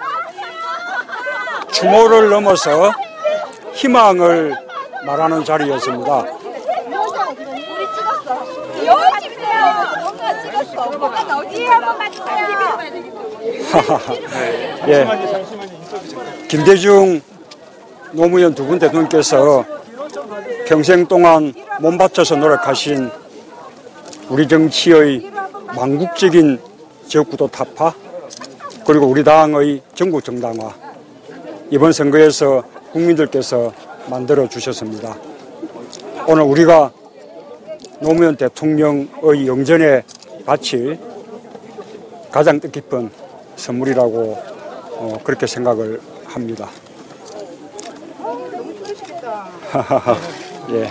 [1.72, 2.92] 추모를 넘어서
[3.72, 4.54] 희망을
[5.06, 6.26] 말하는 자리였습니다.
[11.68, 12.52] 한 번만 주세요.
[16.52, 16.56] 예.
[16.56, 17.20] 김대중
[18.12, 19.64] 노무현 두 분 대통령께서
[20.66, 23.10] 평생 동안 몸바쳐서 노력하신
[24.28, 25.30] 우리 정치의
[25.74, 26.58] 망국적인
[27.08, 27.94] 지역구도 타파
[28.86, 30.74] 그리고 우리 당의 전국 정당화
[31.70, 33.72] 이번 선거에서 국민들께서
[34.10, 35.16] 만들어 주셨습니다.
[36.26, 36.92] 오늘 우리가
[38.00, 40.02] 노무현 대통령의 영전에
[40.44, 40.98] 바칠
[42.30, 43.10] 가장 뜻깊은
[43.56, 44.38] 선물이라고
[44.96, 46.68] 어, 그렇게 생각을 합니다.
[50.70, 50.90] 예.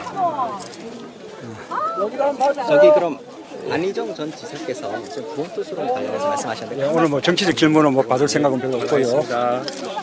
[2.68, 3.20] 저기 그럼
[3.70, 8.28] 안희정 전 지사께서 지금 구원 투수로 관련해서 말씀하셨는데 예, 오늘 뭐 정치적 질문은 뭐 받을
[8.28, 9.24] 생각은 별로 없고요.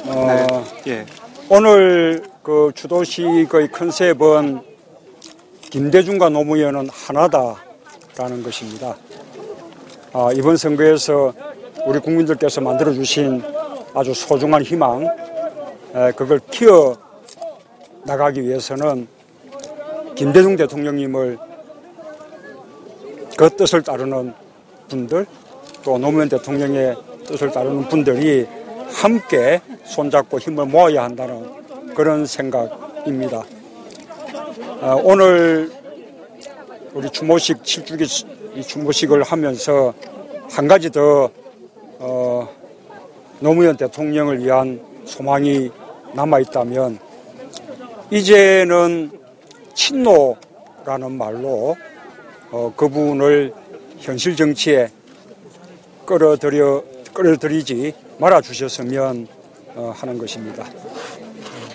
[0.07, 1.05] 어, 예.
[1.49, 4.61] 오늘 그 주도식의 컨셉은
[5.71, 8.97] 김대중과 노무현은 하나다라는 것입니다.
[10.13, 11.33] 아, 이번 선거에서
[11.85, 13.43] 우리 국민들께서 만들어 주신
[13.95, 15.09] 아주 소중한 희망, 에,
[16.17, 16.97] 그걸 키워
[18.05, 19.09] 나가기 위해서는
[20.15, 21.39] 김대중 대통령님을
[23.37, 24.33] 그 뜻을 따르는
[24.89, 25.27] 분들
[25.83, 26.97] 또 노무현 대통령의
[27.27, 28.47] 뜻을 따르는 분들이
[28.91, 33.45] 함께 손잡고 힘을 모아야 한다는 그런 생각입니다.
[34.81, 35.71] 어, 오늘
[36.95, 39.93] 우리 추모식 7주기 이 추모식을 하면서
[40.51, 41.31] 한 가지 더
[41.99, 42.49] 어,
[43.41, 45.71] 노무현 대통령을 위한 소망이
[46.15, 46.99] 남아 있다면
[48.11, 49.11] 이제는
[49.75, 51.77] 친노라는 말로
[52.51, 53.53] 어, 그분을
[53.99, 54.91] 현실 정치에
[56.07, 59.29] 끌어들여 끌어들이지 말아 주셨으면
[59.75, 60.65] 어, 하는 것입니다.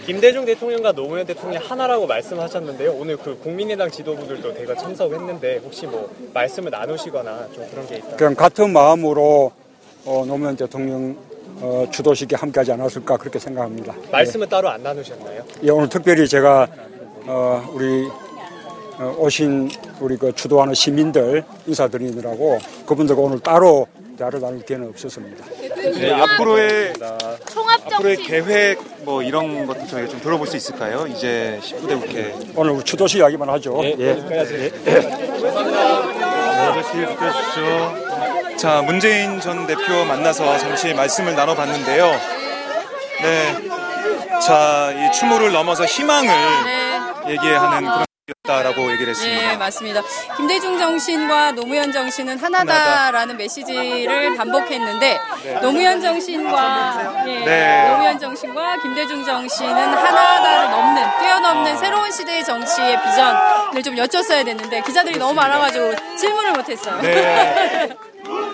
[0.05, 2.91] 김대중 대통령과 노무현 대통령 하나라고 말씀하셨는데요.
[2.93, 8.17] 오늘 그 국민의당 지도부들도 대거 참석했는데 혹시 뭐 말씀을 나누시거나 좀 그런 게 있다.
[8.17, 9.53] 그냥 같은 마음으로
[10.05, 11.15] 어, 노무현 대통령
[11.61, 13.93] 어, 주도식에 함께하지 않았을까 그렇게 생각합니다.
[14.11, 15.43] 말씀은 따로 안 나누셨나요?
[15.63, 16.67] 예, 오늘 특별히 제가
[17.25, 18.07] 어, 우리
[18.99, 23.87] 어, 오신 우리 그 주도하는 시민들 인사드리느라고 그분들과 오늘 따로
[24.17, 25.45] 대화를 나눌 기회는 없었습니다.
[25.99, 26.93] 네, 앞으로의
[27.49, 31.07] 총합 앞으로의 계획 뭐 이런 것도 저희가 좀 들어볼 수 있을까요?
[31.07, 33.81] 이제 19대 국회 오늘 우리 주도식 이야기만 하죠.
[33.83, 34.13] 예.
[38.63, 42.05] 자, 문재인 전 대표 만나서 잠시 말씀을 나눠봤는데요.
[43.21, 43.69] 네.
[44.39, 46.29] 자, 이 추모를 넘어서 희망을
[47.27, 48.05] 얘기하는 그런
[48.47, 49.49] 다라고 얘기를 했습니다.
[49.49, 50.01] 네, 맞습니다.
[50.37, 55.53] 김대중 정신과 노무현 정신은 하나다라는 메시지를 반복했는데 네.
[55.59, 57.89] 노무현 정신과 예, 네.
[57.89, 65.19] 노무현 정신과 김대중 정신은 하나다를 넘는 뛰어넘는 새로운 시대의 정치의 비전을 좀 여쭸어야 됐는데 기자들이
[65.19, 67.01] 너무 많아가지고 질문을 못했어요.
[67.01, 67.89] 네.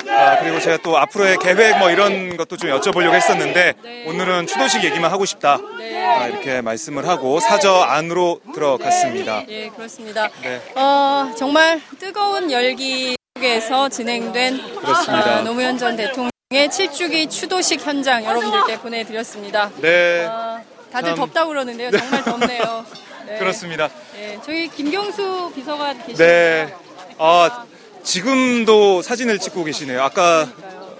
[0.09, 3.73] 아, 그리고 제가 또 앞으로의 계획 뭐 이런 것도 좀 여쭤보려고 했었는데
[4.07, 5.57] 오늘은 추도식 얘기만 하고 싶다.
[5.57, 9.43] 아, 이렇게 말씀을 하고 사저 안으로 들어갔습니다.
[9.49, 10.29] 예, 그렇습니다.
[10.41, 10.61] 네.
[10.75, 15.39] 어, 정말 뜨거운 열기 속에서 진행된 그렇습니다.
[15.39, 19.69] 어, 노무현 전 대통령의 7주기 추도식 현장 여러분들께 보내드렸습니다.
[19.77, 20.25] 네.
[20.25, 20.59] 어,
[20.91, 21.91] 다들 참- 덥다고 그러는데요.
[21.91, 22.85] 정말 덥네요.
[23.27, 23.37] 네.
[23.37, 23.89] 그렇습니다.
[24.17, 26.23] 예, 저희 김경수 비서관 계시죠?
[26.23, 26.73] 네.
[27.19, 27.65] 아,
[28.09, 30.01] 지금도 사진을 찍고 계시네요.
[30.01, 30.47] 아까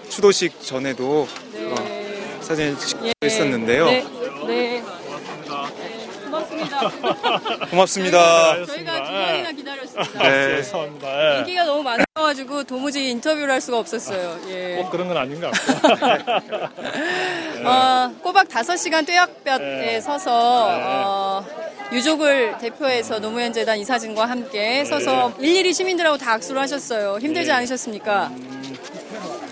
[0.08, 3.86] 추도식 전에도 어, 사진을 찍고 있었는데요.
[3.86, 4.06] 네.
[4.46, 4.84] 네.
[6.24, 6.88] 고맙습니다.
[7.68, 8.64] 고맙습니다.
[8.64, 10.22] 저희가 두 번이나 기다렸습니다.
[10.22, 10.56] 네.
[10.58, 11.34] 죄송합니다.
[11.34, 11.38] 예.
[11.40, 14.38] 인기가 너무 많아가지고 도무지 인터뷰를 할 수가 없었어요.
[14.46, 14.76] 예.
[14.76, 16.06] 꼭 그런 건 아닌 것 같고.
[17.68, 21.44] 어, 꼬박 5시간 뙤약볕에 서서 어,
[21.92, 27.18] 유족을 대표해서 노무현 재단 이사진과 함께 서서 일일이 시민들하고 다 악수를 하셨어요.
[27.20, 28.30] 힘들지 않으셨습니까?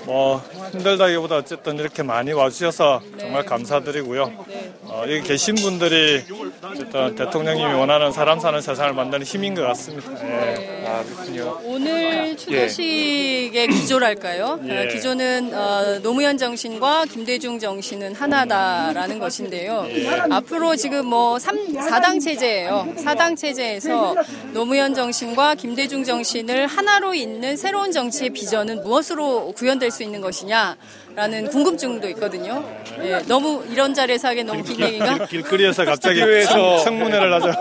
[0.08, 0.42] 뭐
[0.72, 4.46] 힘들다기보다 어쨌든 이렇게 많이 와주셔서 정말 감사드리고요.
[4.84, 6.24] 어, 여기 계신 분들이
[6.62, 10.10] 어쨌든 대통령님이 원하는 사람 사는 세상을 만드는 힘인 것 같습니다.
[10.24, 10.86] 예.
[10.86, 11.60] 아 그렇군요.
[11.62, 14.60] 오늘 추도식의 기조랄까요?
[14.66, 14.86] 예.
[14.86, 19.86] 어, 기조는 어, 노무현 정신과 김대중 정신은 하나다라는 것인데요.
[20.30, 22.94] 앞으로 지금 뭐 3, 4당 체제예요.
[22.96, 24.14] 4당 체제에서
[24.54, 32.08] 노무현 정신과 김대중 정신을 하나로 잇는 새로운 정치의 비전은 무엇으로 구현될 수 있는 것이냐라는 궁금증도
[32.10, 32.64] 있거든요.
[33.02, 35.14] 예, 너무 이런 자리에서 하기엔 너무 긴 얘기인가?
[35.26, 36.20] 길, 길거리에서 갑자기.
[36.44, 37.52] 청, 청문회를 하죠.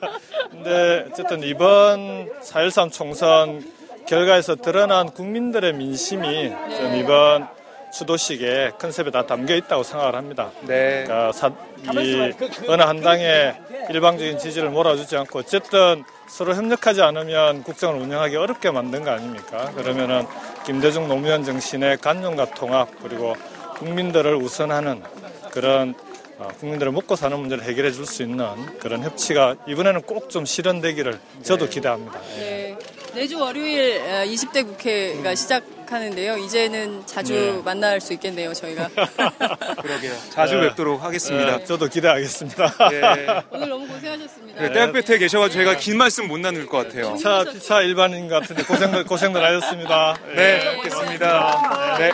[0.50, 3.62] 근데 어쨌든 이번 4.13 총선
[4.06, 7.46] 결과에서 드러난 국민들의 민심이 좀 이번
[7.92, 10.50] 추도식의 컨셉에 다 담겨 있다고 생각을 합니다.
[10.62, 11.04] 네.
[11.04, 11.50] 그러니까 사-
[11.92, 12.32] 이
[12.68, 13.54] 어느 한 당의
[13.90, 19.70] 일방적인 지지를 몰아주지 않고 어쨌든 서로 협력하지 않으면 국정을 운영하기 어렵게 만든 거 아닙니까?
[19.76, 20.24] 그러면은
[20.64, 23.34] 김대중 노무현 정신의 간용과 통합 그리고
[23.76, 25.02] 국민들을 우선하는
[25.50, 25.94] 그런
[26.38, 28.46] 어, 국민들을 먹고 사는 문제를 해결해 줄 수 있는
[28.78, 32.18] 그런 협치가 이번에는 꼭 좀 실현되기를 저도 기대합니다.
[32.38, 32.76] 네.
[33.14, 35.62] 내주 월요일 어, 20대 국회가 시작
[35.92, 36.36] 하는데요.
[36.38, 37.62] 이제는 자주 네.
[37.64, 38.88] 만날 수 있겠네요, 저희가.
[39.82, 40.12] 그러게요.
[40.30, 40.68] 자주 네.
[40.68, 41.58] 뵙도록 하겠습니다.
[41.58, 42.88] 네, 저도 기대하겠습니다.
[42.90, 43.00] 네.
[43.50, 44.60] 오늘 너무 고생하셨습니다.
[44.62, 47.14] 네, 대학볕에 계셔가지고 저희가 긴 말씀 못 나눌 것 같아요.
[47.14, 50.16] 피차, 피차 일반인 같은데 고생들, 고생들 하셨습니다.
[50.34, 51.96] 네, 뵙겠습니다.
[51.98, 52.12] 네.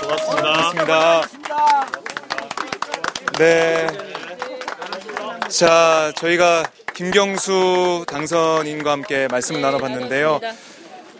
[0.00, 0.52] 고맙습니다.
[0.70, 1.22] 고맙습니다.
[3.38, 3.86] 네.
[5.48, 6.64] 자, 저희가
[6.94, 10.40] 김경수 당선인과 함께 말씀을 나눠봤는데요.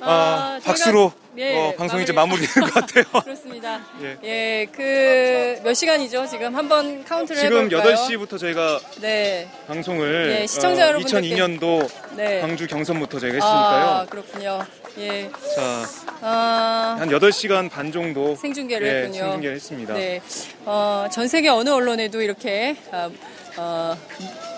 [0.01, 3.05] 아, 저희가- 박수로 예, 어, 방송이 이제 마무리- 마무리되는 것 같아요.
[3.25, 3.81] 그렇습니다.
[4.03, 4.17] 예.
[4.23, 6.27] 예, 그, 몇 시간이죠?
[6.29, 7.95] 지금 한번 카운트를 지금 해볼까요?
[7.97, 9.49] 8시부터 저희가 네.
[9.67, 12.41] 방송을 네, 시청자 여러분들께- 2002년도 네.
[12.41, 14.07] 광주 경선부터 저희가 아, 했으니까요.
[14.11, 14.67] 그렇군요.
[14.99, 15.29] 예.
[15.57, 15.85] 자,
[16.21, 19.23] 아, 한 8시간 반 정도 생중계를 예, 했군요.
[19.23, 19.95] 생중계를 했습니다.
[19.95, 20.21] 네.
[20.67, 23.11] 어, 전 세계 어느 언론에도 이렇게 아,
[23.57, 23.97] 어,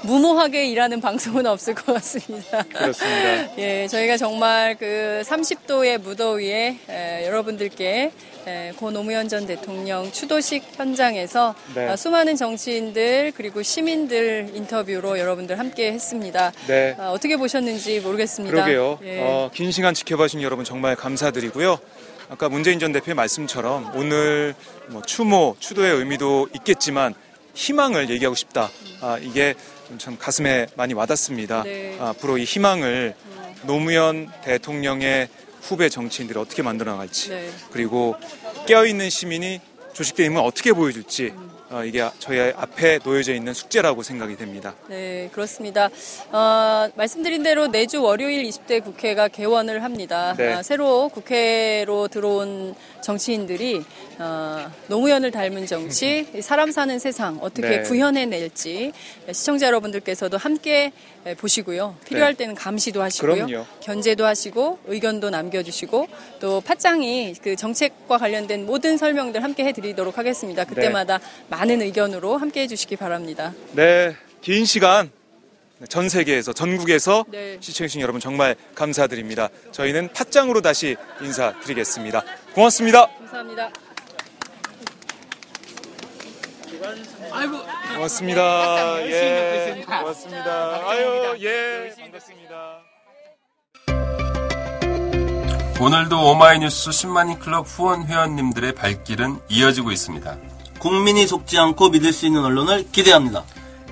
[0.02, 2.62] 무모하게 일하는 방송은 없을 것 같습니다.
[2.64, 3.56] 그렇습니다.
[3.58, 8.12] 예, 저희가 정말 그 30도의 무더위에 에, 여러분들께
[8.46, 11.88] 에, 고 노무현 전 대통령 추도식 현장에서 네.
[11.88, 16.52] 아, 수많은 정치인들 그리고 시민들 인터뷰로 여러분들 함께 했습니다.
[16.66, 16.94] 네.
[16.98, 18.54] 아, 어떻게 보셨는지 모르겠습니다.
[18.54, 18.98] 그러게요.
[19.02, 19.20] 예.
[19.20, 21.78] 어, 긴 시간 지켜봐주신 여러분 정말 감사드리고요.
[22.28, 24.54] 아까 문재인 전 대표의 말씀처럼 오늘
[24.88, 27.14] 뭐 추모, 추도의 의미도 있겠지만
[27.54, 28.70] 희망을 얘기하고 싶다.
[29.00, 29.54] 아, 이게
[29.98, 31.62] 참 가슴에 많이 와닿습니다.
[31.62, 31.96] 네.
[32.00, 33.14] 아, 앞으로 이 희망을
[33.62, 35.28] 노무현 대통령의
[35.66, 37.50] 후배 정치인들이 어떻게 만들어 나갈지 네.
[37.72, 38.14] 그리고
[38.66, 39.60] 깨어있는 시민이
[39.92, 41.32] 조직된 힘을 어떻게 보여줄지
[41.68, 44.74] 어, 이게 저희 앞에 놓여져 있는 숙제라고 생각이 됩니다.
[44.88, 45.90] 네, 그렇습니다.
[46.30, 50.34] 어, 말씀드린 대로 내주 월요일 20대 국회가 개원을 합니다.
[50.38, 50.52] 네.
[50.52, 53.82] 아, 새로 국회로 들어온 정치인들이
[54.18, 57.82] 어, 노무현을 닮은 정치, 사람 사는 세상 어떻게 네.
[57.82, 58.92] 구현해낼지
[59.32, 60.92] 시청자 여러분들께서도 함께
[61.34, 61.96] 보시고요.
[62.06, 62.38] 필요할 네.
[62.38, 63.46] 때는 감시도 하시고요.
[63.46, 63.66] 그럼요.
[63.80, 66.08] 견제도 하시고 의견도 남겨주시고
[66.40, 70.64] 또 팟짱이 그 정책과 관련된 모든 설명들 함께 해드리도록 하겠습니다.
[70.64, 73.54] 그때마다 많은 의견으로 함께 해주시기 바랍니다.
[73.72, 75.10] 네, 긴 시간
[75.88, 77.58] 전 세계에서 전국에서 네.
[77.60, 79.50] 시청해주신 여러분 정말 감사드립니다.
[79.72, 82.24] 저희는 팟짱으로 다시 인사드리겠습니다.
[82.54, 83.08] 고맙습니다.
[83.18, 83.85] 감사합니다.
[87.32, 87.58] 아이고
[87.94, 89.06] 고맙습니다.
[89.06, 90.88] 예, 고맙습니다.
[90.88, 92.78] 아유, 예, 반갑습니다.
[95.80, 100.36] 오늘도 오마이뉴스 10만인 클럽 후원 회원님들의 발길은 이어지고 있습니다.
[100.78, 103.44] 국민이 속지 않고 믿을 수 있는 언론을 기대합니다.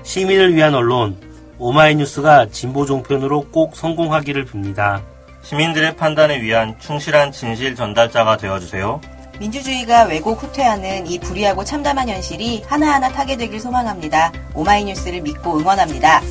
[0.03, 1.17] 시민을 위한 언론
[1.57, 5.01] 오마이뉴스가 진보 종편으로 꼭 성공하기를 빕니다.
[5.43, 8.99] 시민들의 판단에 위한 충실한 진실 전달자가 되어주세요.
[9.39, 14.31] 민주주의가 왜곡 후퇴하는 이 불의하고 참담한 현실이 하나하나 타개되길 소망합니다.
[14.53, 16.21] 오마이뉴스를 믿고 응원합니다.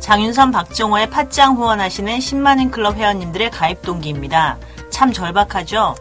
[0.00, 4.56] 장윤선 박정호의 팟짱 후원하시는 10만인 클럽 회원님들의 가입 동기입니다.
[4.90, 5.94] 참 절박하죠?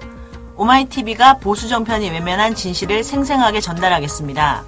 [0.55, 4.63] 오마이TV가 보수 정편이 외면한 진실을 생생하게 전달하겠습니다.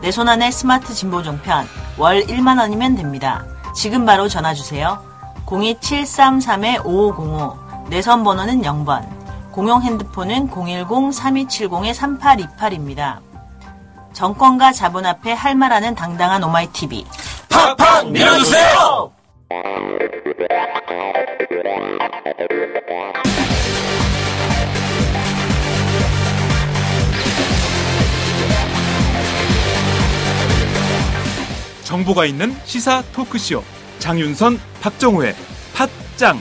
[0.00, 3.44] 내 손 안에 스마트 진보 종편 월 1만 원이면 됩니다.
[3.74, 5.02] 지금 바로 전화 주세요.
[5.46, 9.06] 02733-5505 내선 번호는 0번
[9.54, 13.20] 공용 핸드폰은 010-3270-3828입니다.
[14.12, 17.06] 정권과 자본 앞에 할 말하는 당당한 오마이TV
[17.48, 19.12] 팍팍 밀어주세요!
[31.84, 33.62] 정보가 있는 시사 토크쇼
[34.00, 35.36] 장윤선, 박정호의
[36.16, 36.40] 팟짱